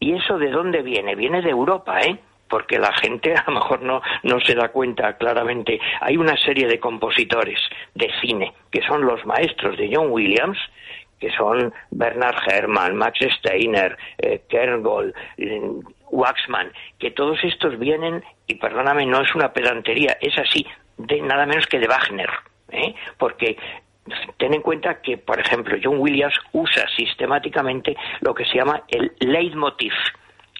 ¿Y 0.00 0.14
eso 0.14 0.36
de 0.38 0.50
dónde 0.50 0.82
viene? 0.82 1.14
Viene 1.14 1.42
de 1.42 1.50
Europa, 1.50 2.00
¿eh? 2.00 2.18
Porque 2.48 2.78
la 2.78 2.92
gente 2.94 3.34
a 3.34 3.44
lo 3.46 3.54
mejor 3.54 3.82
no, 3.82 4.02
no 4.24 4.40
se 4.40 4.54
da 4.54 4.68
cuenta 4.68 5.16
claramente. 5.16 5.78
Hay 6.00 6.16
una 6.16 6.36
serie 6.36 6.66
de 6.66 6.80
compositores 6.80 7.60
de 7.94 8.10
cine 8.20 8.52
que 8.70 8.82
son 8.82 9.06
los 9.06 9.24
maestros 9.24 9.76
de 9.76 9.90
John 9.94 10.10
Williams, 10.10 10.58
que 11.22 11.30
son 11.30 11.72
Bernard 11.92 12.34
Herrmann, 12.48 12.96
Max 12.96 13.20
Steiner, 13.38 13.96
eh, 14.18 14.42
Kerngold, 14.48 15.14
eh, 15.38 15.70
Waxman, 16.10 16.72
que 16.98 17.12
todos 17.12 17.38
estos 17.44 17.78
vienen, 17.78 18.24
y 18.48 18.56
perdóname, 18.56 19.06
no 19.06 19.20
es 19.22 19.32
una 19.36 19.52
pedantería, 19.52 20.18
es 20.20 20.36
así, 20.36 20.66
de 20.96 21.20
nada 21.20 21.46
menos 21.46 21.66
que 21.66 21.78
de 21.78 21.86
Wagner, 21.86 22.28
¿eh? 22.72 22.92
porque 23.16 23.56
ten 24.36 24.52
en 24.52 24.62
cuenta 24.62 25.00
que, 25.00 25.16
por 25.16 25.38
ejemplo, 25.38 25.76
John 25.80 26.00
Williams 26.00 26.34
usa 26.54 26.88
sistemáticamente 26.96 27.96
lo 28.20 28.34
que 28.34 28.44
se 28.44 28.56
llama 28.56 28.82
el 28.88 29.12
leitmotiv, 29.20 29.92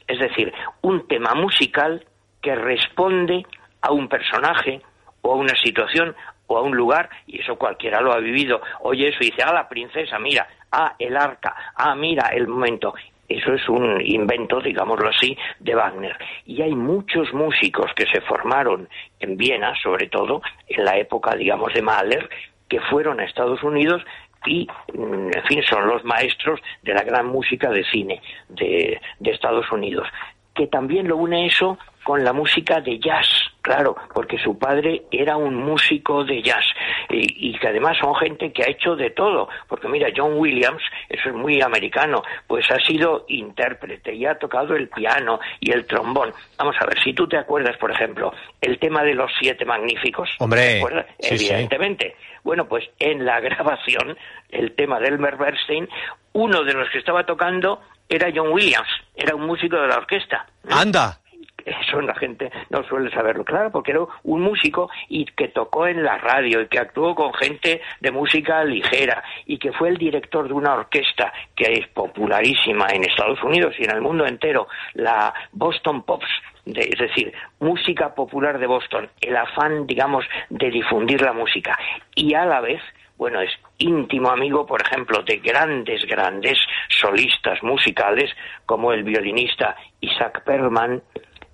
es 0.06 0.20
decir, 0.20 0.52
un 0.82 1.08
tema 1.08 1.34
musical 1.34 2.06
que 2.40 2.54
responde 2.54 3.44
a 3.80 3.90
un 3.90 4.08
personaje 4.08 4.80
o 5.22 5.32
a 5.32 5.36
una 5.36 5.56
situación 5.56 6.14
o 6.52 6.58
a 6.58 6.62
un 6.62 6.76
lugar, 6.76 7.08
y 7.26 7.40
eso 7.40 7.56
cualquiera 7.56 8.00
lo 8.00 8.12
ha 8.12 8.18
vivido, 8.18 8.60
oye 8.80 9.08
eso 9.08 9.18
y 9.20 9.30
dice, 9.30 9.42
ah, 9.42 9.52
la 9.52 9.68
princesa, 9.68 10.18
mira, 10.18 10.46
ah, 10.70 10.94
el 10.98 11.16
arca, 11.16 11.54
ah, 11.76 11.94
mira, 11.94 12.28
el 12.28 12.46
momento. 12.46 12.94
Eso 13.28 13.54
es 13.54 13.66
un 13.68 13.98
invento, 14.04 14.60
digámoslo 14.60 15.08
así, 15.08 15.36
de 15.58 15.74
Wagner. 15.74 16.14
Y 16.44 16.60
hay 16.60 16.74
muchos 16.74 17.32
músicos 17.32 17.90
que 17.96 18.04
se 18.06 18.20
formaron 18.20 18.88
en 19.20 19.38
Viena, 19.38 19.72
sobre 19.82 20.08
todo, 20.08 20.42
en 20.68 20.84
la 20.84 20.98
época, 20.98 21.34
digamos, 21.34 21.72
de 21.72 21.80
Mahler, 21.80 22.28
que 22.68 22.80
fueron 22.80 23.20
a 23.20 23.24
Estados 23.24 23.62
Unidos 23.62 24.02
y, 24.44 24.66
mm, 24.92 25.30
en 25.34 25.44
fin, 25.48 25.62
son 25.62 25.86
los 25.86 26.04
maestros 26.04 26.60
de 26.82 26.92
la 26.92 27.04
gran 27.04 27.26
música 27.26 27.70
de 27.70 27.84
cine 27.84 28.20
de, 28.50 29.00
de 29.20 29.30
Estados 29.30 29.70
Unidos. 29.72 30.06
Que 30.54 30.66
también 30.66 31.08
lo 31.08 31.16
une 31.16 31.46
eso 31.46 31.78
con 32.02 32.24
la 32.24 32.32
música 32.32 32.80
de 32.80 32.98
jazz, 32.98 33.28
claro, 33.60 33.96
porque 34.12 34.36
su 34.38 34.58
padre 34.58 35.02
era 35.10 35.36
un 35.36 35.54
músico 35.54 36.24
de 36.24 36.42
jazz 36.42 36.64
y, 37.08 37.50
y 37.50 37.58
que 37.58 37.68
además 37.68 37.96
son 37.98 38.14
gente 38.16 38.52
que 38.52 38.64
ha 38.64 38.70
hecho 38.70 38.96
de 38.96 39.10
todo, 39.10 39.48
porque 39.68 39.88
mira, 39.88 40.08
John 40.14 40.34
Williams, 40.36 40.82
eso 41.08 41.28
es 41.28 41.34
muy 41.34 41.60
americano, 41.62 42.22
pues 42.46 42.68
ha 42.70 42.78
sido 42.84 43.24
intérprete 43.28 44.14
y 44.14 44.26
ha 44.26 44.34
tocado 44.36 44.74
el 44.74 44.88
piano 44.88 45.38
y 45.60 45.70
el 45.70 45.86
trombón. 45.86 46.32
Vamos 46.58 46.76
a 46.80 46.86
ver, 46.86 47.00
si 47.02 47.12
tú 47.12 47.28
te 47.28 47.36
acuerdas, 47.36 47.76
por 47.76 47.92
ejemplo, 47.92 48.32
el 48.60 48.78
tema 48.78 49.04
de 49.04 49.14
los 49.14 49.30
siete 49.40 49.64
magníficos, 49.64 50.28
Hombre. 50.38 50.82
Evidentemente. 51.18 52.16
Bueno, 52.42 52.66
pues 52.66 52.84
en 52.98 53.24
la 53.24 53.40
grabación, 53.40 54.16
el 54.50 54.72
tema 54.74 54.98
de 54.98 55.08
Elmer 55.08 55.36
Bernstein, 55.36 55.88
uno 56.32 56.64
de 56.64 56.72
los 56.72 56.88
que 56.90 56.98
estaba 56.98 57.24
tocando 57.24 57.80
era 58.08 58.28
John 58.34 58.52
Williams, 58.52 58.88
era 59.14 59.34
un 59.34 59.46
músico 59.46 59.76
de 59.76 59.88
la 59.88 59.96
orquesta. 59.98 60.46
Anda. 60.70 61.18
Eso 61.64 62.00
la 62.00 62.14
gente 62.16 62.50
no 62.70 62.82
suele 62.88 63.08
saberlo, 63.12 63.44
claro, 63.44 63.70
porque 63.70 63.92
era 63.92 64.00
un 64.24 64.40
músico 64.40 64.90
y 65.08 65.24
que 65.26 65.46
tocó 65.46 65.86
en 65.86 66.02
la 66.02 66.18
radio 66.18 66.60
y 66.60 66.66
que 66.66 66.80
actuó 66.80 67.14
con 67.14 67.32
gente 67.34 67.80
de 68.00 68.10
música 68.10 68.64
ligera 68.64 69.22
y 69.46 69.58
que 69.58 69.72
fue 69.72 69.90
el 69.90 69.96
director 69.96 70.48
de 70.48 70.54
una 70.54 70.74
orquesta 70.74 71.32
que 71.54 71.72
es 71.74 71.86
popularísima 71.88 72.88
en 72.92 73.04
Estados 73.04 73.40
Unidos 73.44 73.76
y 73.78 73.84
en 73.84 73.92
el 73.92 74.00
mundo 74.00 74.26
entero, 74.26 74.66
la 74.94 75.32
Boston 75.52 76.02
Pops, 76.02 76.26
de- 76.64 76.80
es 76.92 76.98
decir, 76.98 77.32
música 77.60 78.12
popular 78.12 78.58
de 78.58 78.66
Boston, 78.66 79.08
el 79.20 79.36
afán, 79.36 79.86
digamos, 79.86 80.24
de 80.50 80.68
difundir 80.68 81.20
la 81.22 81.32
música 81.32 81.78
y 82.16 82.34
a 82.34 82.44
la 82.44 82.60
vez 82.60 82.82
bueno, 83.22 83.40
es 83.40 83.52
íntimo 83.78 84.30
amigo, 84.30 84.66
por 84.66 84.82
ejemplo, 84.82 85.22
de 85.22 85.36
grandes, 85.36 86.04
grandes 86.06 86.58
solistas 86.88 87.62
musicales 87.62 88.28
como 88.66 88.92
el 88.92 89.04
violinista 89.04 89.76
Isaac 90.00 90.42
Perlman, 90.44 91.00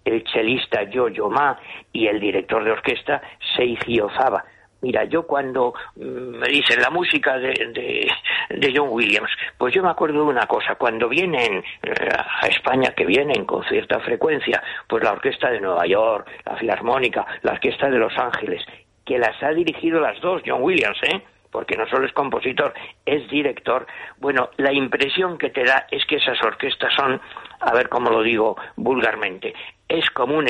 el 0.03 0.25
chelista 0.25 0.85
Yo-Yo 0.85 1.29
Ma 1.29 1.61
y 1.93 2.07
el 2.07 2.21
director 2.21 2.65
de 2.65 2.71
orquesta 2.71 3.21
Seiji 3.55 4.01
Ozawa. 4.01 4.47
Mira, 4.81 5.05
yo 5.05 5.27
cuando 5.27 5.75
mm, 5.97 6.39
me 6.39 6.49
dicen 6.49 6.81
la 6.81 6.89
música 6.89 7.37
de, 7.37 7.53
de, 7.75 8.11
de 8.49 8.73
John 8.75 8.89
Williams, 8.91 9.31
pues 9.59 9.75
yo 9.75 9.83
me 9.83 9.91
acuerdo 9.91 10.25
de 10.25 10.31
una 10.31 10.47
cosa, 10.47 10.77
cuando 10.77 11.07
vienen 11.07 11.63
eh, 11.83 11.93
a 12.17 12.47
España, 12.47 12.95
que 12.97 13.05
vienen 13.05 13.45
con 13.45 13.63
cierta 13.65 14.01
frecuencia, 14.01 14.63
pues 14.87 15.05
la 15.05 15.13
Orquesta 15.13 15.51
de 15.51 15.61
Nueva 15.61 15.85
York, 15.87 16.31
la 16.47 16.57
Filarmónica, 16.57 17.27
la 17.43 17.53
Orquesta 17.53 17.91
de 17.91 17.99
Los 17.99 18.17
Ángeles, 18.17 18.65
que 19.05 19.19
las 19.19 19.43
ha 19.43 19.51
dirigido 19.51 20.01
las 20.01 20.19
dos, 20.23 20.41
John 20.47 20.63
Williams, 20.63 20.99
¿eh? 21.03 21.23
Porque 21.59 21.77
no 21.77 21.89
solo 21.89 22.07
es 22.07 22.13
compositor, 22.13 22.73
es 23.05 23.29
director. 23.29 23.85
Bueno, 24.19 24.51
la 24.59 24.73
impresión 24.73 25.37
que 25.37 25.51
te 25.51 25.65
da 25.65 25.89
es 25.91 26.07
que 26.07 26.15
esas 26.15 26.41
orquestas 26.41 26.95
son, 26.95 27.21
a 27.59 27.73
ver 27.75 27.89
cómo 27.89 28.11
lo 28.11 28.23
digo 28.23 28.57
vulgarmente, 28.77 29.53
es 29.89 30.09
como 30.11 30.37
un 30.37 30.47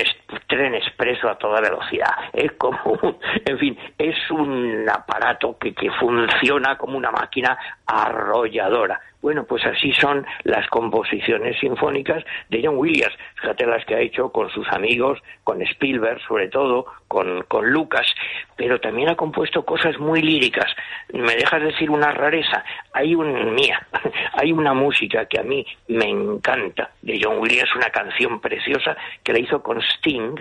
tren 0.47 0.75
expreso 0.75 1.29
a 1.29 1.39
toda 1.39 1.61
velocidad, 1.61 2.11
es 2.33 2.53
como, 2.53 2.79
un- 3.03 3.19
en 3.47 3.59
fin, 3.59 3.79
es 3.99 4.17
un 4.31 4.85
aparato 4.89 5.57
que, 5.59 5.73
que 5.75 5.91
funciona 5.93 6.77
como 6.77 6.97
una 6.99 7.11
máquina 7.11 7.57
arrolladora. 7.87 9.01
Bueno, 9.21 9.43
pues 9.45 9.65
así 9.67 9.93
son 9.95 10.25
las 10.45 10.69
composiciones 10.69 11.59
sinfónicas 11.59 12.23
de 12.51 12.63
John 12.65 12.77
Williams. 12.79 13.13
Fíjate 13.41 13.67
las 13.67 13.85
que 13.85 13.97
ha 13.97 14.01
hecho 14.01 14.31
con 14.31 14.49
sus 14.51 14.67
amigos, 14.69 15.19
con 15.43 15.61
Spielberg 15.61 16.21
sobre 16.23 16.47
todo, 16.49 16.87
con, 17.09 17.43
con 17.49 17.69
Lucas, 17.69 18.07
pero 18.55 18.81
también 18.81 19.09
ha 19.09 19.17
compuesto 19.17 19.65
cosas 19.65 19.99
muy 19.99 20.23
líricas. 20.23 20.73
Me 21.13 21.35
dejas 21.35 21.63
decir 21.63 21.91
una 21.91 22.13
rareza. 22.13 22.65
Hay 22.93 23.17
un, 23.17 23.55
mía, 23.57 23.85
hay 24.35 24.53
una 24.53 24.73
música 24.73 25.27
que 25.27 25.41
a 25.41 25.43
mí 25.43 25.67
me 25.89 26.05
encanta 26.09 26.91
de 27.03 27.19
John 27.21 27.39
Williams, 27.41 27.75
una 27.75 27.91
canción 27.91 28.41
preciosa 28.41 28.97
que 29.29 29.35
la 29.35 29.41
hizo 29.41 29.63
con 29.63 29.79
Sting 29.83 30.37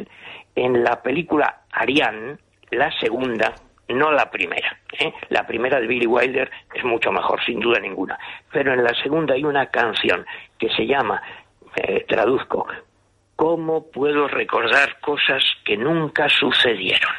en 0.56 0.82
la 0.82 1.02
película 1.02 1.63
Ariane, 1.73 2.38
la 2.71 2.89
segunda, 3.02 3.54
no 3.89 4.12
la 4.13 4.32
primera. 4.32 4.80
¿eh? 4.97 5.12
La 5.28 5.45
primera 5.45 5.82
de 5.82 5.88
Billy 5.88 6.08
Wilder 6.08 6.50
es 6.73 6.86
mucho 6.86 7.12
mejor, 7.12 7.43
sin 7.43 7.60
duda 7.60 7.82
ninguna. 7.82 8.17
Pero 8.50 8.73
en 8.73 8.86
la 8.86 8.93
segunda 9.04 9.34
hay 9.34 9.43
una 9.43 9.65
canción 9.65 10.26
que 10.58 10.69
se 10.69 10.88
llama, 10.88 11.21
eh, 11.76 12.06
traduzco, 12.08 12.65
¿Cómo 13.36 13.91
puedo 13.91 14.30
recordar 14.30 15.00
cosas 15.02 15.43
que 15.65 15.76
nunca 15.76 16.28
sucedieron? 16.30 17.12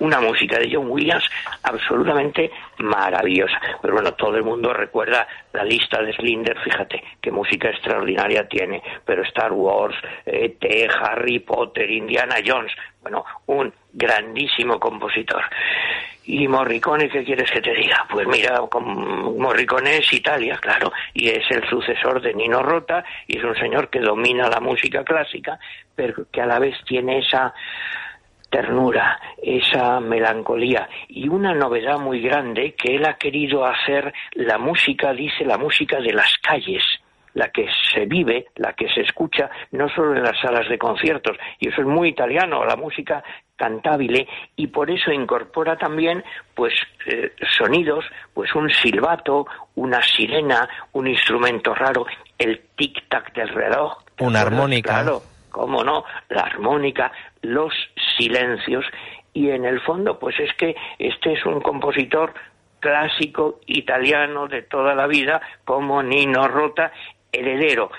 Una 0.00 0.20
música 0.20 0.58
de 0.58 0.70
John 0.72 0.88
Williams 0.90 1.24
absolutamente 1.62 2.50
maravillosa. 2.78 3.60
Pero 3.82 3.94
bueno, 3.94 4.12
todo 4.14 4.36
el 4.36 4.44
mundo 4.44 4.72
recuerda 4.72 5.26
la 5.52 5.64
lista 5.64 6.02
de 6.02 6.12
Slinder, 6.14 6.58
fíjate 6.60 7.02
qué 7.20 7.30
música 7.30 7.70
extraordinaria 7.70 8.46
tiene, 8.48 8.82
pero 9.04 9.22
Star 9.22 9.52
Wars, 9.52 9.96
E.T., 10.24 10.88
Harry 11.00 11.38
Potter, 11.40 11.90
Indiana 11.90 12.36
Jones, 12.44 12.72
bueno, 13.02 13.24
un 13.46 13.72
grandísimo 13.92 14.78
compositor. 14.78 15.42
¿Y 16.28 16.48
Morricone 16.48 17.08
qué 17.08 17.22
quieres 17.22 17.48
que 17.52 17.60
te 17.60 17.72
diga? 17.72 18.04
Pues 18.10 18.26
mira, 18.26 18.58
con- 18.68 19.38
Morricone 19.38 19.98
es 19.98 20.12
Italia, 20.12 20.58
claro, 20.60 20.92
y 21.14 21.28
es 21.28 21.48
el 21.50 21.64
sucesor 21.68 22.20
de 22.20 22.34
Nino 22.34 22.64
Rota, 22.64 23.04
y 23.28 23.38
es 23.38 23.44
un 23.44 23.54
señor 23.54 23.88
que 23.90 24.00
domina 24.00 24.48
la 24.48 24.58
música 24.58 25.04
clásica, 25.04 25.56
pero 25.94 26.26
que 26.32 26.40
a 26.40 26.46
la 26.46 26.58
vez 26.58 26.74
tiene 26.84 27.18
esa 27.20 27.54
ternura, 28.50 29.20
esa 29.42 30.00
melancolía 30.00 30.88
y 31.08 31.28
una 31.28 31.54
novedad 31.54 31.98
muy 31.98 32.20
grande 32.20 32.74
que 32.74 32.96
él 32.96 33.04
ha 33.04 33.14
querido 33.14 33.64
hacer 33.64 34.12
la 34.34 34.58
música, 34.58 35.12
dice 35.12 35.44
la 35.44 35.58
música 35.58 36.00
de 36.00 36.12
las 36.12 36.32
calles, 36.38 36.82
la 37.34 37.50
que 37.50 37.68
se 37.92 38.06
vive, 38.06 38.46
la 38.56 38.72
que 38.72 38.88
se 38.88 39.02
escucha, 39.02 39.50
no 39.72 39.88
solo 39.90 40.16
en 40.16 40.22
las 40.22 40.40
salas 40.40 40.68
de 40.70 40.78
conciertos, 40.78 41.36
y 41.60 41.68
eso 41.68 41.82
es 41.82 41.86
muy 41.86 42.08
italiano, 42.08 42.64
la 42.64 42.76
música 42.76 43.22
cantabile, 43.56 44.26
y 44.56 44.68
por 44.68 44.90
eso 44.90 45.12
incorpora 45.12 45.76
también 45.76 46.24
pues 46.54 46.72
eh, 47.06 47.32
sonidos, 47.58 48.06
pues 48.32 48.54
un 48.54 48.70
silbato, 48.70 49.46
una 49.74 50.02
sirena, 50.02 50.66
un 50.92 51.08
instrumento 51.08 51.74
raro, 51.74 52.06
el 52.38 52.62
tic-tac 52.76 53.32
del 53.34 53.50
reloj. 53.50 53.98
¿te 54.14 54.24
Una 54.24 54.40
armónica. 54.40 54.94
Claro, 54.94 55.22
cómo 55.50 55.82
no, 55.84 56.04
la 56.28 56.42
armónica, 56.42 57.10
los 57.42 57.72
silencios 58.16 58.84
y 59.32 59.50
en 59.50 59.64
el 59.64 59.80
fondo 59.80 60.18
pues 60.18 60.38
es 60.40 60.52
que 60.54 60.74
este 60.98 61.34
es 61.34 61.44
un 61.44 61.60
compositor 61.60 62.32
clásico 62.80 63.60
italiano 63.66 64.46
de 64.48 64.62
toda 64.62 64.94
la 64.94 65.06
vida 65.06 65.40
como 65.64 66.02
Nino 66.02 66.46
Rota, 66.48 66.92
heredero. 67.32 67.90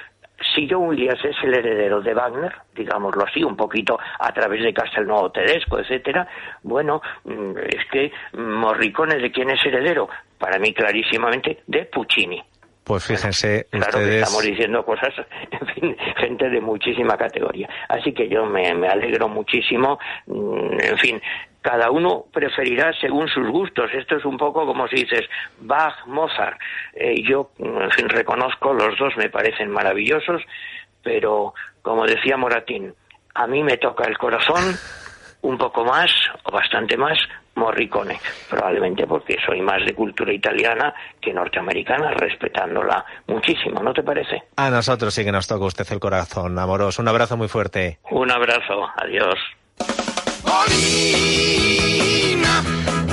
Si 0.55 0.67
John 0.69 0.87
Williams 0.89 1.23
es 1.25 1.35
el 1.43 1.55
heredero 1.55 1.99
de 1.99 2.13
Wagner, 2.13 2.53
digámoslo 2.75 3.23
así, 3.23 3.43
un 3.43 3.55
poquito 3.55 3.99
a 4.19 4.31
través 4.31 4.63
de 4.63 4.73
Castelnuovo 4.73 5.31
Tedesco, 5.31 5.79
etcétera, 5.79 6.27
bueno, 6.61 7.01
mm, 7.23 7.57
es 7.57 7.85
que 7.91 8.11
Morricone 8.33 9.17
de 9.17 9.31
quién 9.31 9.49
es 9.49 9.65
heredero? 9.65 10.07
Para 10.37 10.59
mí 10.59 10.73
clarísimamente 10.73 11.63
de 11.65 11.85
Puccini. 11.85 12.43
Pues 12.87 13.05
fíjense 13.05 13.67
Claro 13.69 13.99
que 13.99 14.19
estamos 14.19 14.43
diciendo 14.43 14.85
cosas, 14.85 15.13
en 15.51 15.67
fin, 15.67 15.97
gente 16.15 16.49
de 16.49 16.61
muchísima 16.61 17.17
categoría. 17.17 17.67
Así 17.89 18.13
que 18.13 18.29
yo 18.29 18.45
me, 18.45 18.73
me 18.73 18.87
alegro 18.87 19.27
muchísimo. 19.27 19.99
Mm, 20.25 20.79
En 20.79 20.97
fin, 20.97 21.21
cada 21.61 21.91
uno 21.91 22.27
preferirá 22.31 22.93
según 23.01 23.27
sus 23.27 23.45
gustos. 23.49 23.91
Esto 23.93 24.15
es 24.15 24.23
un 24.23 24.37
poco 24.37 24.65
como 24.65 24.87
si 24.87 25.03
dices 25.03 25.25
Bach, 25.59 26.05
Mozart. 26.05 26.57
Eh, 26.93 27.21
yo, 27.27 27.51
mm, 27.57 27.81
en 27.81 27.91
fin, 27.91 28.07
reconozco, 28.07 28.73
los 28.73 28.97
dos 28.97 29.17
me 29.17 29.29
parecen 29.29 29.69
maravillosos, 29.69 30.41
pero 31.03 31.53
como 31.81 32.05
decía 32.05 32.37
Moratín, 32.37 32.93
a 33.33 33.47
mí 33.47 33.63
me 33.63 33.75
toca 33.75 34.05
el 34.07 34.17
corazón 34.17 34.63
un 35.41 35.57
poco 35.57 35.83
más 35.83 36.09
o 36.43 36.51
bastante 36.51 36.95
más 36.95 37.17
Morricone, 37.57 38.19
probablemente 38.49 39.05
porque 39.05 39.35
soy 39.45 39.61
más 39.61 39.85
de 39.85 39.93
cultura 39.93 40.31
italiana 40.31 40.93
que 41.19 41.33
norteamericana, 41.33 42.11
respetándola 42.11 43.05
muchísimo, 43.27 43.81
¿no 43.81 43.93
te 43.93 44.03
parece? 44.03 44.43
A 44.55 44.69
nosotros 44.69 45.13
sí 45.13 45.25
que 45.25 45.31
nos 45.31 45.47
toca 45.47 45.65
usted 45.65 45.85
el 45.91 45.99
corazón, 45.99 46.57
amoroso. 46.57 47.01
Un 47.01 47.07
abrazo 47.07 47.35
muy 47.35 47.47
fuerte. 47.47 47.99
Un 48.11 48.31
abrazo, 48.31 48.87
adiós. 48.97 49.35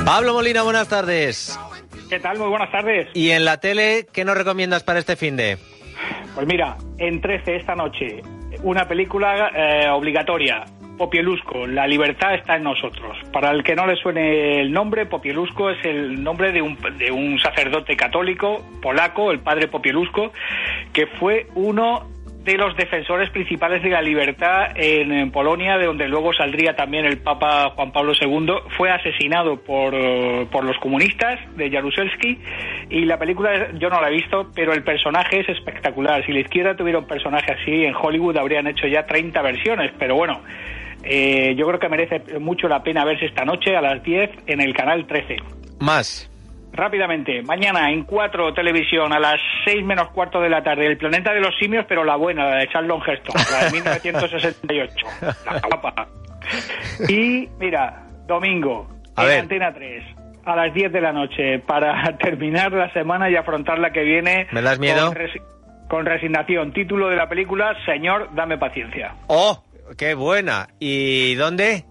Pablo 0.04 0.34
Molina, 0.34 0.62
buenas 0.62 0.88
tardes. 0.88 1.58
¿Qué 2.08 2.20
tal? 2.20 2.38
Muy 2.38 2.48
buenas 2.48 2.70
tardes. 2.70 3.08
¿Y 3.14 3.30
en 3.30 3.44
la 3.44 3.58
tele 3.58 4.06
qué 4.12 4.24
nos 4.24 4.36
recomiendas 4.36 4.82
para 4.82 4.98
este 4.98 5.16
fin 5.16 5.36
de? 5.36 5.58
Pues 6.34 6.46
mira, 6.46 6.76
en 6.98 7.20
13 7.20 7.56
esta 7.56 7.74
noche, 7.74 8.20
una 8.62 8.86
película 8.86 9.50
eh, 9.54 9.88
obligatoria, 9.88 10.64
Popielusco, 10.96 11.66
La 11.66 11.86
libertad 11.86 12.34
está 12.34 12.56
en 12.56 12.64
nosotros. 12.64 13.16
Para 13.32 13.50
el 13.50 13.62
que 13.62 13.74
no 13.74 13.86
le 13.86 13.96
suene 13.96 14.60
el 14.60 14.72
nombre, 14.72 15.06
Popielusco 15.06 15.70
es 15.70 15.84
el 15.84 16.22
nombre 16.22 16.52
de 16.52 16.62
un, 16.62 16.78
de 16.98 17.10
un 17.10 17.38
sacerdote 17.38 17.96
católico 17.96 18.64
polaco, 18.80 19.30
el 19.30 19.40
padre 19.40 19.68
Popielusco, 19.68 20.32
que 20.92 21.06
fue 21.06 21.46
uno 21.54 22.08
de 22.44 22.58
los 22.58 22.76
defensores 22.76 23.30
principales 23.30 23.82
de 23.82 23.88
la 23.88 24.02
libertad 24.02 24.72
en, 24.74 25.10
en 25.12 25.30
Polonia, 25.30 25.78
de 25.78 25.86
donde 25.86 26.08
luego 26.08 26.34
saldría 26.34 26.76
también 26.76 27.06
el 27.06 27.18
Papa 27.18 27.70
Juan 27.74 27.90
Pablo 27.90 28.12
II, 28.20 28.52
fue 28.76 28.90
asesinado 28.90 29.56
por, 29.56 29.94
por 30.48 30.64
los 30.64 30.76
comunistas 30.78 31.40
de 31.56 31.70
Jaruzelski 31.70 32.38
y 32.90 33.06
la 33.06 33.18
película 33.18 33.72
yo 33.78 33.88
no 33.88 34.00
la 34.00 34.08
he 34.08 34.12
visto, 34.12 34.50
pero 34.54 34.74
el 34.74 34.82
personaje 34.82 35.40
es 35.40 35.48
espectacular. 35.48 36.24
Si 36.26 36.32
la 36.32 36.40
izquierda 36.40 36.76
tuviera 36.76 36.98
un 36.98 37.06
personaje 37.06 37.52
así 37.52 37.84
en 37.84 37.94
Hollywood 37.94 38.36
habrían 38.36 38.66
hecho 38.66 38.86
ya 38.86 39.06
30 39.06 39.40
versiones, 39.40 39.92
pero 39.98 40.14
bueno, 40.14 40.42
eh, 41.04 41.54
yo 41.56 41.66
creo 41.66 41.78
que 41.78 41.88
merece 41.88 42.38
mucho 42.40 42.68
la 42.68 42.82
pena 42.82 43.04
verse 43.04 43.26
esta 43.26 43.44
noche 43.44 43.76
a 43.76 43.80
las 43.80 44.02
10 44.02 44.30
en 44.46 44.60
el 44.60 44.74
canal 44.74 45.06
13. 45.06 45.36
Más. 45.80 46.30
Rápidamente, 46.72 47.42
mañana 47.42 47.90
en 47.92 48.02
4 48.02 48.52
televisión 48.52 49.12
a 49.12 49.20
las 49.20 49.36
6 49.64 49.84
menos 49.84 50.08
cuarto 50.08 50.40
de 50.40 50.48
la 50.48 50.62
tarde, 50.64 50.86
El 50.86 50.96
planeta 50.98 51.32
de 51.32 51.40
los 51.40 51.54
simios, 51.58 51.84
pero 51.88 52.02
la 52.04 52.16
buena, 52.16 52.46
la 52.50 52.56
de 52.56 52.68
Charlton 52.68 53.00
Heston, 53.06 53.34
la 53.52 53.64
de 53.66 53.70
1968, 53.72 55.06
la 55.46 55.60
guapa. 55.68 56.08
Y 57.08 57.48
mira, 57.60 58.02
domingo, 58.26 58.88
A 59.16 59.22
en 59.22 59.28
ver. 59.28 59.40
Antena 59.40 59.72
3, 59.72 60.04
a 60.44 60.56
las 60.56 60.74
10 60.74 60.92
de 60.92 61.00
la 61.00 61.12
noche, 61.12 61.58
para 61.60 62.16
terminar 62.18 62.72
la 62.72 62.92
semana 62.92 63.30
y 63.30 63.36
afrontar 63.36 63.78
la 63.78 63.90
que 63.92 64.02
viene. 64.02 64.46
¿Me 64.52 64.60
das 64.62 64.78
miedo? 64.78 65.06
Con, 65.06 65.14
resi- 65.16 65.42
con 65.88 66.06
resignación. 66.06 66.72
Título 66.72 67.08
de 67.08 67.16
la 67.16 67.28
película, 67.28 67.74
Señor, 67.86 68.30
dame 68.34 68.58
paciencia. 68.58 69.14
¡Oh! 69.28 69.62
¡Qué 69.96 70.14
buena! 70.14 70.68
¿Y 70.78 71.34
dónde? 71.34 71.84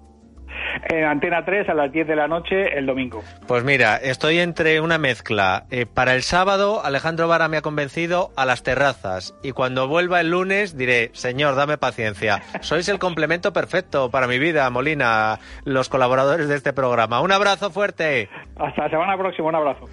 En 0.90 1.06
Antena 1.06 1.46
3 1.46 1.70
a 1.70 1.74
las 1.74 1.92
10 1.92 2.08
de 2.08 2.16
la 2.16 2.28
noche 2.28 2.78
el 2.78 2.86
domingo. 2.86 3.24
Pues 3.48 3.64
mira, 3.64 3.96
estoy 3.98 4.40
entre 4.40 4.82
una 4.82 4.98
mezcla. 4.98 5.66
Eh, 5.72 5.86
para 5.86 6.14
el 6.14 6.24
sábado, 6.24 6.84
Alejandro 6.84 7.28
Vara 7.28 7.48
me 7.48 7.58
ha 7.58 7.62
convencido 7.62 8.32
a 8.36 8.46
las 8.46 8.64
terrazas. 8.64 9.36
Y 9.44 9.52
cuando 9.52 9.88
vuelva 9.88 10.20
el 10.20 10.32
lunes, 10.32 10.78
diré, 10.78 11.12
señor, 11.14 11.56
dame 11.56 11.78
paciencia. 11.78 12.42
Sois 12.62 12.88
el 12.90 13.00
complemento 13.00 13.54
perfecto 13.54 14.10
para 14.12 14.28
mi 14.28 14.40
vida, 14.40 14.70
Molina, 14.70 15.40
los 15.64 15.90
colaboradores 15.90 16.48
de 16.48 16.56
este 16.56 16.74
programa. 16.74 17.22
Un 17.22 17.32
abrazo 17.32 17.70
fuerte. 17.70 18.30
Hasta 18.58 18.84
la 18.84 18.90
semana 18.90 19.18
próxima, 19.18 19.50
un 19.50 19.56
abrazo. 19.56 19.86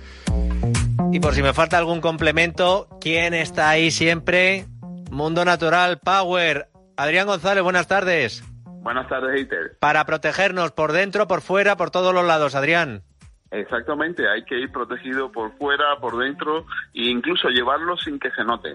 Y 1.13 1.21
por 1.21 1.35
si 1.35 1.43
me 1.43 1.53
falta 1.53 1.79
algún 1.79 2.01
complemento, 2.01 2.89
¿quién 3.01 3.35
está 3.35 3.69
ahí 3.69 3.91
siempre? 3.91 4.65
Mundo 5.11 5.45
Natural 5.45 5.99
Power. 5.99 6.70
Adrián 7.01 7.27
González, 7.27 7.63
buenas 7.63 7.89
tardes. 7.89 8.45
Buenas 8.83 9.09
tardes, 9.09 9.35
Heiter. 9.35 9.79
Para 9.81 10.05
protegernos 10.05 10.71
por 10.73 10.93
dentro, 10.93 11.27
por 11.27 11.41
fuera, 11.41 11.77
por 11.77 11.91
todos 11.91 12.13
los 12.13 12.27
lados, 12.27 12.55
Adrián. 12.55 13.03
Exactamente, 13.51 14.29
hay 14.29 14.45
que 14.45 14.61
ir 14.61 14.71
protegido 14.71 15.33
por 15.33 15.51
fuera, 15.57 15.97
por 15.99 16.19
dentro 16.19 16.67
e 16.93 17.09
incluso 17.09 17.49
llevarlo 17.49 17.97
sin 17.97 18.19
que 18.19 18.31
se 18.33 18.45
note. 18.45 18.75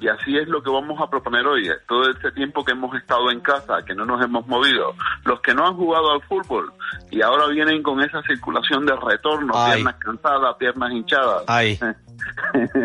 Y 0.00 0.08
así 0.08 0.38
es 0.38 0.48
lo 0.48 0.62
que 0.62 0.70
vamos 0.70 0.98
a 1.02 1.10
proponer 1.10 1.46
hoy. 1.46 1.68
Todo 1.86 2.10
este 2.10 2.32
tiempo 2.32 2.64
que 2.64 2.72
hemos 2.72 2.96
estado 2.96 3.30
en 3.30 3.40
casa, 3.40 3.84
que 3.86 3.94
no 3.94 4.06
nos 4.06 4.24
hemos 4.24 4.46
movido, 4.46 4.94
los 5.26 5.40
que 5.42 5.54
no 5.54 5.66
han 5.66 5.76
jugado 5.76 6.12
al 6.12 6.22
fútbol 6.22 6.72
y 7.10 7.20
ahora 7.20 7.46
vienen 7.48 7.82
con 7.82 8.00
esa 8.00 8.22
circulación 8.22 8.86
de 8.86 8.96
retorno, 8.96 9.52
Ay. 9.54 9.74
piernas 9.74 9.96
cansadas, 9.96 10.56
piernas 10.56 10.92
hinchadas. 10.92 11.44
Ay. 11.46 11.78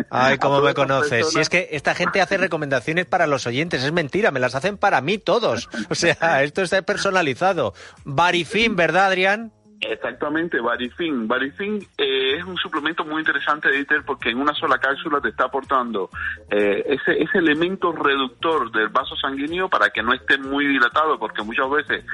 Ay, 0.09 0.37
cómo 0.37 0.61
me 0.61 0.73
conoces. 0.73 1.29
Si 1.29 1.39
es 1.39 1.49
que 1.49 1.69
esta 1.71 1.95
gente 1.95 2.21
hace 2.21 2.37
recomendaciones 2.37 3.05
para 3.05 3.27
los 3.27 3.47
oyentes, 3.47 3.83
es 3.83 3.91
mentira, 3.91 4.31
me 4.31 4.39
las 4.39 4.55
hacen 4.55 4.77
para 4.77 5.01
mí 5.01 5.17
todos. 5.17 5.69
O 5.89 5.95
sea, 5.95 6.43
esto 6.43 6.61
está 6.61 6.81
personalizado. 6.81 7.73
Barifin, 8.03 8.75
¿verdad, 8.75 9.07
Adrián? 9.07 9.51
Exactamente, 9.81 10.61
Barifin. 10.61 11.27
Barifin 11.27 11.79
eh, 11.97 12.37
es 12.37 12.43
un 12.45 12.55
suplemento 12.55 13.03
muy 13.03 13.21
interesante, 13.21 13.71
Dieter, 13.71 14.03
porque 14.05 14.29
en 14.29 14.37
una 14.37 14.53
sola 14.53 14.77
cápsula 14.77 15.19
te 15.19 15.29
está 15.29 15.45
aportando 15.45 16.11
eh, 16.51 16.83
ese, 16.85 17.19
ese 17.19 17.39
elemento 17.39 17.91
reductor 17.91 18.71
del 18.71 18.89
vaso 18.89 19.15
sanguíneo 19.15 19.69
para 19.69 19.89
que 19.89 20.03
no 20.03 20.13
esté 20.13 20.37
muy 20.37 20.67
dilatado, 20.67 21.17
porque 21.17 21.41
muchas 21.41 21.67
veces, 21.71 22.05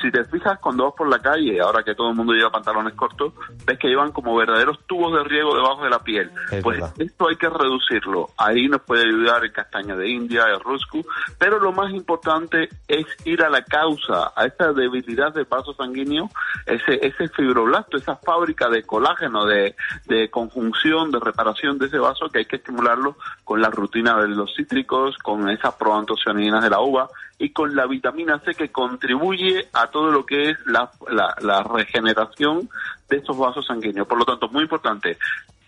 si 0.00 0.10
te 0.10 0.24
fijas 0.24 0.58
cuando 0.58 0.84
vas 0.86 0.94
por 0.96 1.08
la 1.08 1.20
calle, 1.20 1.60
ahora 1.60 1.84
que 1.84 1.94
todo 1.94 2.10
el 2.10 2.16
mundo 2.16 2.32
lleva 2.32 2.50
pantalones 2.50 2.94
cortos, 2.94 3.32
ves 3.64 3.78
que 3.78 3.88
llevan 3.88 4.10
como 4.10 4.36
verdaderos 4.36 4.80
tubos 4.86 5.12
de 5.12 5.22
riego 5.22 5.54
debajo 5.54 5.84
de 5.84 5.90
la 5.90 6.00
piel. 6.00 6.28
Es 6.50 6.60
pues 6.60 6.80
verdad. 6.80 6.94
esto 6.98 7.28
hay 7.28 7.36
que 7.36 7.48
reducirlo. 7.48 8.30
Ahí 8.36 8.66
nos 8.66 8.82
puede 8.82 9.06
ayudar 9.06 9.44
el 9.44 9.52
castaña 9.52 9.94
de 9.94 10.08
India, 10.08 10.46
el 10.52 10.58
ruscu, 10.58 11.06
pero 11.38 11.60
lo 11.60 11.70
más 11.70 11.92
importante 11.94 12.68
es 12.88 13.06
ir 13.24 13.44
a 13.44 13.48
la 13.48 13.62
causa, 13.62 14.32
a 14.34 14.46
esa 14.46 14.72
debilidad 14.72 15.32
del 15.32 15.44
vaso 15.44 15.72
sanguíneo, 15.74 16.28
ese, 16.66 16.98
ese 17.06 17.11
fibroblasto, 17.12 17.96
esa 17.96 18.16
fábrica 18.16 18.68
de 18.68 18.82
colágeno, 18.82 19.44
de, 19.46 19.74
de 20.06 20.30
conjunción, 20.30 21.10
de 21.10 21.20
reparación 21.20 21.78
de 21.78 21.86
ese 21.86 21.98
vaso 21.98 22.28
que 22.28 22.40
hay 22.40 22.44
que 22.44 22.56
estimularlo 22.56 23.16
con 23.44 23.60
la 23.60 23.70
rutina 23.70 24.20
de 24.20 24.28
los 24.28 24.54
cítricos, 24.54 25.16
con 25.18 25.48
esas 25.48 25.74
proantocianinas 25.74 26.62
de 26.62 26.70
la 26.70 26.80
uva, 26.80 27.08
y 27.38 27.50
con 27.50 27.74
la 27.74 27.86
vitamina 27.86 28.38
C 28.44 28.54
que 28.54 28.70
contribuye 28.70 29.68
a 29.72 29.88
todo 29.88 30.12
lo 30.12 30.24
que 30.24 30.50
es 30.50 30.58
la, 30.66 30.90
la, 31.10 31.62
regeneración 31.64 32.68
de 33.08 33.16
estos 33.16 33.36
vasos 33.36 33.66
sanguíneos. 33.66 34.06
Por 34.06 34.18
lo 34.18 34.24
tanto, 34.24 34.48
muy 34.48 34.62
importante, 34.62 35.18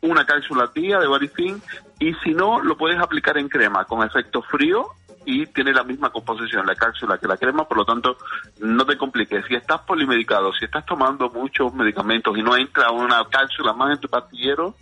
una 0.01 0.25
cápsula 0.25 0.71
día 0.73 1.01
de 1.01 1.09
Barifin 1.09 1.61
y 1.99 2.15
si 2.23 2.33
no, 2.33 2.61
lo 2.61 2.77
puedes 2.77 3.01
aplicar 3.01 3.39
en 3.39 3.49
crema 3.49 3.87
con 3.87 4.07
efecto 4.07 4.43
frío 4.43 4.87
y 5.25 5.47
tiene 5.47 5.73
la 5.73 5.85
misma 5.85 6.11
composición 6.11 6.67
la 6.67 6.75
cápsula 6.75 7.19
que 7.19 7.27
la 7.27 7.37
crema, 7.37 7.67
por 7.67 7.79
lo 7.79 7.85
tanto 7.85 8.17
no 8.61 8.85
te 8.85 8.97
compliques. 8.97 9.45
Si 9.47 9.55
estás 9.55 9.81
polimedicado, 9.83 10.53
si 10.53 10.65
estás 10.65 10.85
tomando 10.87 11.31
muchos 11.31 11.73
medicamentos 11.75 12.37
y 12.37 12.43
no 12.43 12.57
entra 12.57 12.91
una 12.91 13.25
cápsula 13.31 13.73
más 13.73 13.95
en 13.95 14.01
tu 14.01 14.09
pastillero, 14.09 14.75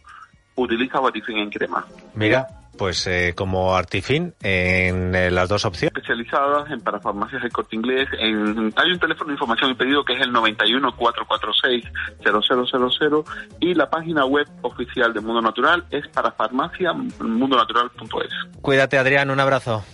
utiliza 0.55 1.01
Barifin 1.01 1.39
en 1.39 1.51
crema. 1.51 1.85
Mira, 2.15 2.47
pues 2.77 3.07
eh, 3.07 3.33
como 3.37 3.77
Artifin 3.77 4.35
en 4.43 5.15
eh, 5.15 5.31
las 5.31 5.49
dos 5.49 5.65
opciones. 5.65 5.95
Especializadas 5.95 6.69
en 6.71 6.81
parafarmacias 6.81 7.43
de 7.43 7.51
corte 7.51 7.77
inglés. 7.77 8.09
En, 8.19 8.75
hay 8.77 8.91
un 8.91 8.99
teléfono 8.99 9.29
de 9.29 9.35
información 9.35 9.71
y 9.71 9.75
pedido 9.75 10.05
que 10.05 10.15
es 10.15 10.23
el 10.23 10.33
91 10.33 10.97
446 10.97 11.85
0000 12.21 13.25
y 13.61 13.75
la 13.75 13.89
página 13.91 14.25
web 14.25 14.49
oficial 14.63 15.13
de 15.13 15.21
Mundo 15.21 15.43
Natural 15.43 15.85
es 15.91 16.09
parafarmaciamundonatural.es. 16.09 18.33
Cuídate, 18.61 18.99
Adrián, 18.99 19.31
un 19.31 19.39
abrazo. 19.41 19.85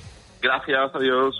Gracias, 0.40 0.94
adiós. 0.94 1.34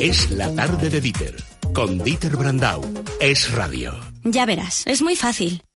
Es 0.00 0.30
la 0.30 0.54
tarde 0.54 0.90
de 0.90 1.00
Dieter, 1.00 1.34
con 1.74 1.98
Dieter 1.98 2.36
Brandau. 2.36 2.82
Es 3.20 3.52
radio. 3.52 3.92
Ya 4.24 4.46
verás, 4.46 4.86
es 4.86 5.02
muy 5.02 5.16
fácil. 5.16 5.62